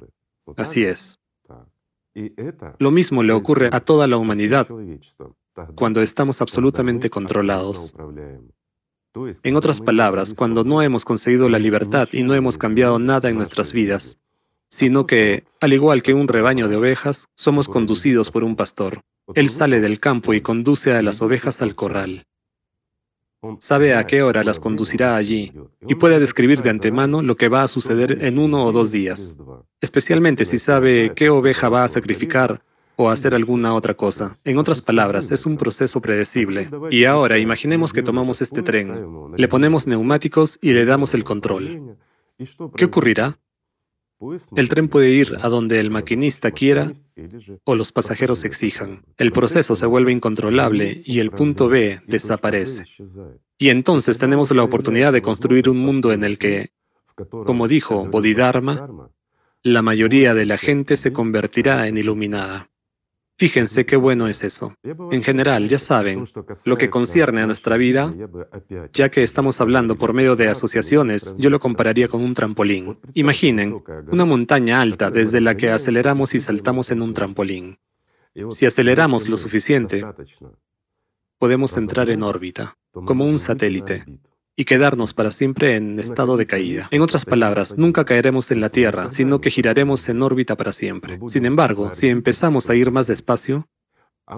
Así 0.56 0.84
es. 0.84 1.18
Lo 2.78 2.90
mismo 2.90 3.22
le 3.22 3.32
ocurre 3.32 3.70
a 3.72 3.80
toda 3.80 4.06
la 4.06 4.16
humanidad 4.16 4.68
cuando 5.74 6.00
estamos 6.00 6.40
absolutamente 6.40 7.10
controlados. 7.10 7.94
En 9.42 9.56
otras 9.56 9.80
palabras, 9.80 10.34
cuando 10.34 10.64
no 10.64 10.80
hemos 10.80 11.04
conseguido 11.04 11.48
la 11.48 11.58
libertad 11.58 12.08
y 12.12 12.22
no 12.22 12.34
hemos 12.34 12.56
cambiado 12.56 12.98
nada 12.98 13.28
en 13.28 13.36
nuestras 13.36 13.72
vidas, 13.72 14.18
sino 14.68 15.06
que, 15.06 15.44
al 15.60 15.74
igual 15.74 16.02
que 16.02 16.14
un 16.14 16.28
rebaño 16.28 16.68
de 16.68 16.76
ovejas, 16.76 17.28
somos 17.34 17.68
conducidos 17.68 18.30
por 18.30 18.42
un 18.42 18.56
pastor. 18.56 19.02
Él 19.34 19.50
sale 19.50 19.80
del 19.80 20.00
campo 20.00 20.32
y 20.32 20.40
conduce 20.40 20.94
a 20.94 21.02
las 21.02 21.20
ovejas 21.20 21.60
al 21.60 21.74
corral 21.74 22.26
sabe 23.58 23.94
a 23.94 24.06
qué 24.06 24.22
hora 24.22 24.44
las 24.44 24.58
conducirá 24.58 25.16
allí 25.16 25.52
y 25.86 25.94
puede 25.94 26.20
describir 26.20 26.62
de 26.62 26.70
antemano 26.70 27.22
lo 27.22 27.36
que 27.36 27.48
va 27.48 27.62
a 27.62 27.68
suceder 27.68 28.24
en 28.24 28.38
uno 28.38 28.64
o 28.64 28.72
dos 28.72 28.92
días, 28.92 29.36
especialmente 29.80 30.44
si 30.44 30.58
sabe 30.58 31.12
qué 31.14 31.30
oveja 31.30 31.68
va 31.68 31.84
a 31.84 31.88
sacrificar 31.88 32.62
o 32.96 33.10
hacer 33.10 33.34
alguna 33.34 33.74
otra 33.74 33.94
cosa. 33.94 34.34
En 34.44 34.58
otras 34.58 34.80
palabras, 34.80 35.30
es 35.30 35.46
un 35.46 35.56
proceso 35.56 36.00
predecible. 36.00 36.68
Y 36.90 37.04
ahora 37.04 37.38
imaginemos 37.38 37.92
que 37.92 38.02
tomamos 38.02 38.42
este 38.42 38.62
tren, 38.62 39.32
le 39.36 39.48
ponemos 39.48 39.86
neumáticos 39.86 40.58
y 40.60 40.72
le 40.72 40.84
damos 40.84 41.14
el 41.14 41.24
control. 41.24 41.96
¿Qué 42.76 42.84
ocurrirá? 42.84 43.38
El 44.56 44.68
tren 44.68 44.88
puede 44.88 45.10
ir 45.10 45.36
a 45.40 45.48
donde 45.48 45.80
el 45.80 45.90
maquinista 45.90 46.50
quiera 46.50 46.90
o 47.64 47.74
los 47.74 47.92
pasajeros 47.92 48.44
exijan. 48.44 49.04
El 49.16 49.32
proceso 49.32 49.74
se 49.76 49.86
vuelve 49.86 50.12
incontrolable 50.12 51.02
y 51.04 51.18
el 51.18 51.30
punto 51.30 51.68
B 51.68 52.00
desaparece. 52.06 52.84
Y 53.58 53.68
entonces 53.68 54.18
tenemos 54.18 54.50
la 54.50 54.62
oportunidad 54.62 55.12
de 55.12 55.22
construir 55.22 55.68
un 55.68 55.78
mundo 55.78 56.12
en 56.12 56.24
el 56.24 56.38
que, 56.38 56.72
como 57.14 57.68
dijo 57.68 58.06
Bodhidharma, 58.06 59.10
la 59.62 59.82
mayoría 59.82 60.34
de 60.34 60.46
la 60.46 60.58
gente 60.58 60.96
se 60.96 61.12
convertirá 61.12 61.86
en 61.86 61.96
iluminada. 61.96 62.71
Fíjense 63.42 63.84
qué 63.84 63.96
bueno 63.96 64.28
es 64.28 64.44
eso. 64.44 64.72
En 65.10 65.20
general, 65.20 65.68
ya 65.68 65.76
saben, 65.76 66.22
lo 66.64 66.78
que 66.78 66.90
concierne 66.90 67.40
a 67.40 67.46
nuestra 67.46 67.76
vida, 67.76 68.14
ya 68.92 69.08
que 69.08 69.24
estamos 69.24 69.60
hablando 69.60 69.98
por 69.98 70.12
medio 70.12 70.36
de 70.36 70.46
asociaciones, 70.46 71.34
yo 71.38 71.50
lo 71.50 71.58
compararía 71.58 72.06
con 72.06 72.22
un 72.22 72.34
trampolín. 72.34 73.00
Imaginen, 73.14 73.82
una 74.12 74.24
montaña 74.26 74.80
alta 74.80 75.10
desde 75.10 75.40
la 75.40 75.56
que 75.56 75.70
aceleramos 75.70 76.34
y 76.34 76.38
saltamos 76.38 76.92
en 76.92 77.02
un 77.02 77.14
trampolín. 77.14 77.80
Si 78.50 78.64
aceleramos 78.64 79.28
lo 79.28 79.36
suficiente, 79.36 80.04
podemos 81.36 81.76
entrar 81.76 82.10
en 82.10 82.22
órbita, 82.22 82.76
como 82.92 83.24
un 83.24 83.40
satélite 83.40 84.04
y 84.56 84.64
quedarnos 84.64 85.14
para 85.14 85.30
siempre 85.30 85.76
en 85.76 85.98
estado 85.98 86.36
de 86.36 86.46
caída. 86.46 86.88
En 86.90 87.02
otras 87.02 87.24
palabras, 87.24 87.76
nunca 87.78 88.04
caeremos 88.04 88.50
en 88.50 88.60
la 88.60 88.68
Tierra, 88.68 89.10
sino 89.10 89.40
que 89.40 89.50
giraremos 89.50 90.08
en 90.08 90.22
órbita 90.22 90.56
para 90.56 90.72
siempre. 90.72 91.18
Sin 91.26 91.46
embargo, 91.46 91.92
si 91.92 92.08
empezamos 92.08 92.68
a 92.68 92.74
ir 92.74 92.90
más 92.90 93.06
despacio, 93.06 93.66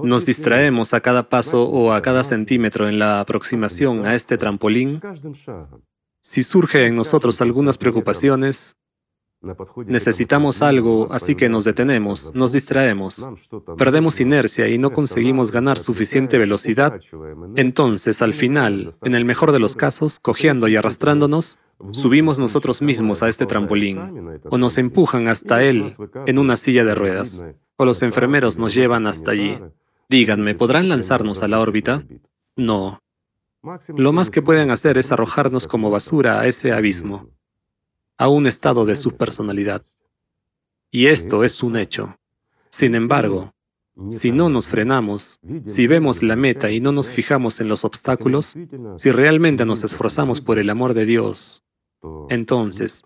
nos 0.03 0.27
distraemos 0.27 0.95
a 0.95 1.01
cada 1.01 1.29
paso 1.29 1.69
o 1.69 1.93
a 1.93 2.03
cada 2.03 2.23
centímetro 2.23 2.89
en 2.89 2.99
la 2.99 3.21
aproximación 3.21 4.07
a 4.07 4.15
este 4.15 4.39
trampolín, 4.39 5.01
si 6.21 6.43
surge 6.43 6.87
en 6.87 6.97
nosotros 6.97 7.41
algunas 7.43 7.77
preocupaciones, 7.77 8.77
Necesitamos 9.87 10.63
algo, 10.63 11.09
así 11.11 11.35
que 11.35 11.49
nos 11.49 11.65
detenemos, 11.65 12.33
nos 12.35 12.53
distraemos, 12.53 13.29
perdemos 13.77 14.21
inercia 14.21 14.69
y 14.69 14.79
no 14.79 14.91
conseguimos 14.91 15.51
ganar 15.51 15.79
suficiente 15.79 16.39
velocidad. 16.39 16.99
Entonces, 17.57 18.23
al 18.23 18.35
final, 18.35 18.93
en 19.03 19.15
el 19.15 19.25
mejor 19.25 19.53
de 19.53 19.59
los 19.59 19.77
casos, 19.77 20.19
cojeando 20.19 20.69
y 20.69 20.77
arrastrándonos, 20.77 21.59
subimos 21.91 22.39
nosotros 22.39 22.83
mismos 22.83 23.23
a 23.23 23.29
este 23.29 23.47
trampolín, 23.47 24.41
o 24.51 24.59
nos 24.59 24.79
empujan 24.79 25.29
hasta 25.29 25.63
él 25.63 25.93
en 26.27 26.39
una 26.39 26.57
silla 26.57 26.85
de 26.85 26.95
ruedas, 26.95 27.45
o 27.77 27.85
los 27.85 28.03
enfermeros 28.03 28.59
nos 28.59 28.75
llevan 28.75 29.07
hasta 29.07 29.33
allí. 29.33 29.59
Díganme, 30.09 30.55
¿podrán 30.55 30.89
lanzarnos 30.89 31.43
a 31.43 31.49
la 31.49 31.61
órbita? 31.61 32.05
No. 32.57 33.01
Lo 33.97 34.13
más 34.13 34.31
que 34.31 34.43
pueden 34.43 34.71
hacer 34.71 34.99
es 34.99 35.11
arrojarnos 35.11 35.67
como 35.67 35.91
basura 35.91 36.41
a 36.41 36.47
ese 36.47 36.73
abismo 36.73 37.31
a 38.19 38.29
un 38.29 38.47
estado 38.47 38.85
de 38.85 38.97
su 38.97 39.17
personalidad. 39.17 39.85
Y 40.91 41.07
esto 41.07 41.45
es 41.45 41.63
un 41.63 41.77
hecho. 41.77 42.19
Sin 42.71 42.95
embargo, 42.95 43.55
si 44.09 44.33
no 44.33 44.49
nos 44.49 44.69
frenamos, 44.69 45.41
si 45.67 45.87
vemos 45.87 46.23
la 46.23 46.37
meta 46.37 46.71
y 46.71 46.81
no 46.81 46.93
nos 46.93 47.11
fijamos 47.11 47.61
en 47.61 47.69
los 47.69 47.85
obstáculos, 47.85 48.57
si 48.97 49.11
realmente 49.11 49.65
nos 49.65 49.85
esforzamos 49.85 50.41
por 50.41 50.59
el 50.59 50.71
amor 50.71 50.95
de 50.95 51.07
Dios, 51.07 51.65
entonces 52.29 53.03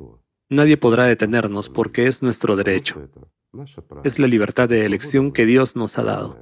nadie 0.49 0.77
podrá 0.77 1.05
detenernos 1.05 1.69
porque 1.69 2.07
es 2.07 2.23
nuestro 2.23 2.57
derecho. 2.57 3.09
Es 4.05 4.19
la 4.19 4.27
libertad 4.27 4.69
de 4.69 4.85
elección 4.85 5.33
que 5.33 5.47
Dios 5.47 5.77
nos 5.77 5.99
ha 5.99 6.05
dado. 6.05 6.39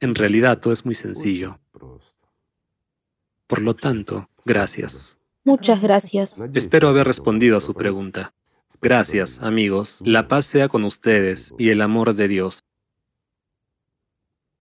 En 0.00 0.14
realidad 0.14 0.60
todo 0.60 0.72
es 0.72 0.84
muy 0.84 0.94
sencillo. 0.94 1.58
Por 3.46 3.60
lo 3.60 3.74
tanto, 3.74 4.30
gracias. 4.44 5.20
Muchas 5.44 5.82
gracias. 5.82 6.44
Espero 6.54 6.88
haber 6.88 7.06
respondido 7.06 7.58
a 7.58 7.60
su 7.60 7.74
pregunta. 7.74 8.32
Gracias, 8.80 9.38
amigos. 9.40 10.00
La 10.04 10.26
paz 10.26 10.46
sea 10.46 10.68
con 10.68 10.84
ustedes 10.84 11.52
y 11.58 11.68
el 11.68 11.82
amor 11.82 12.14
de 12.14 12.28
Dios. 12.28 12.60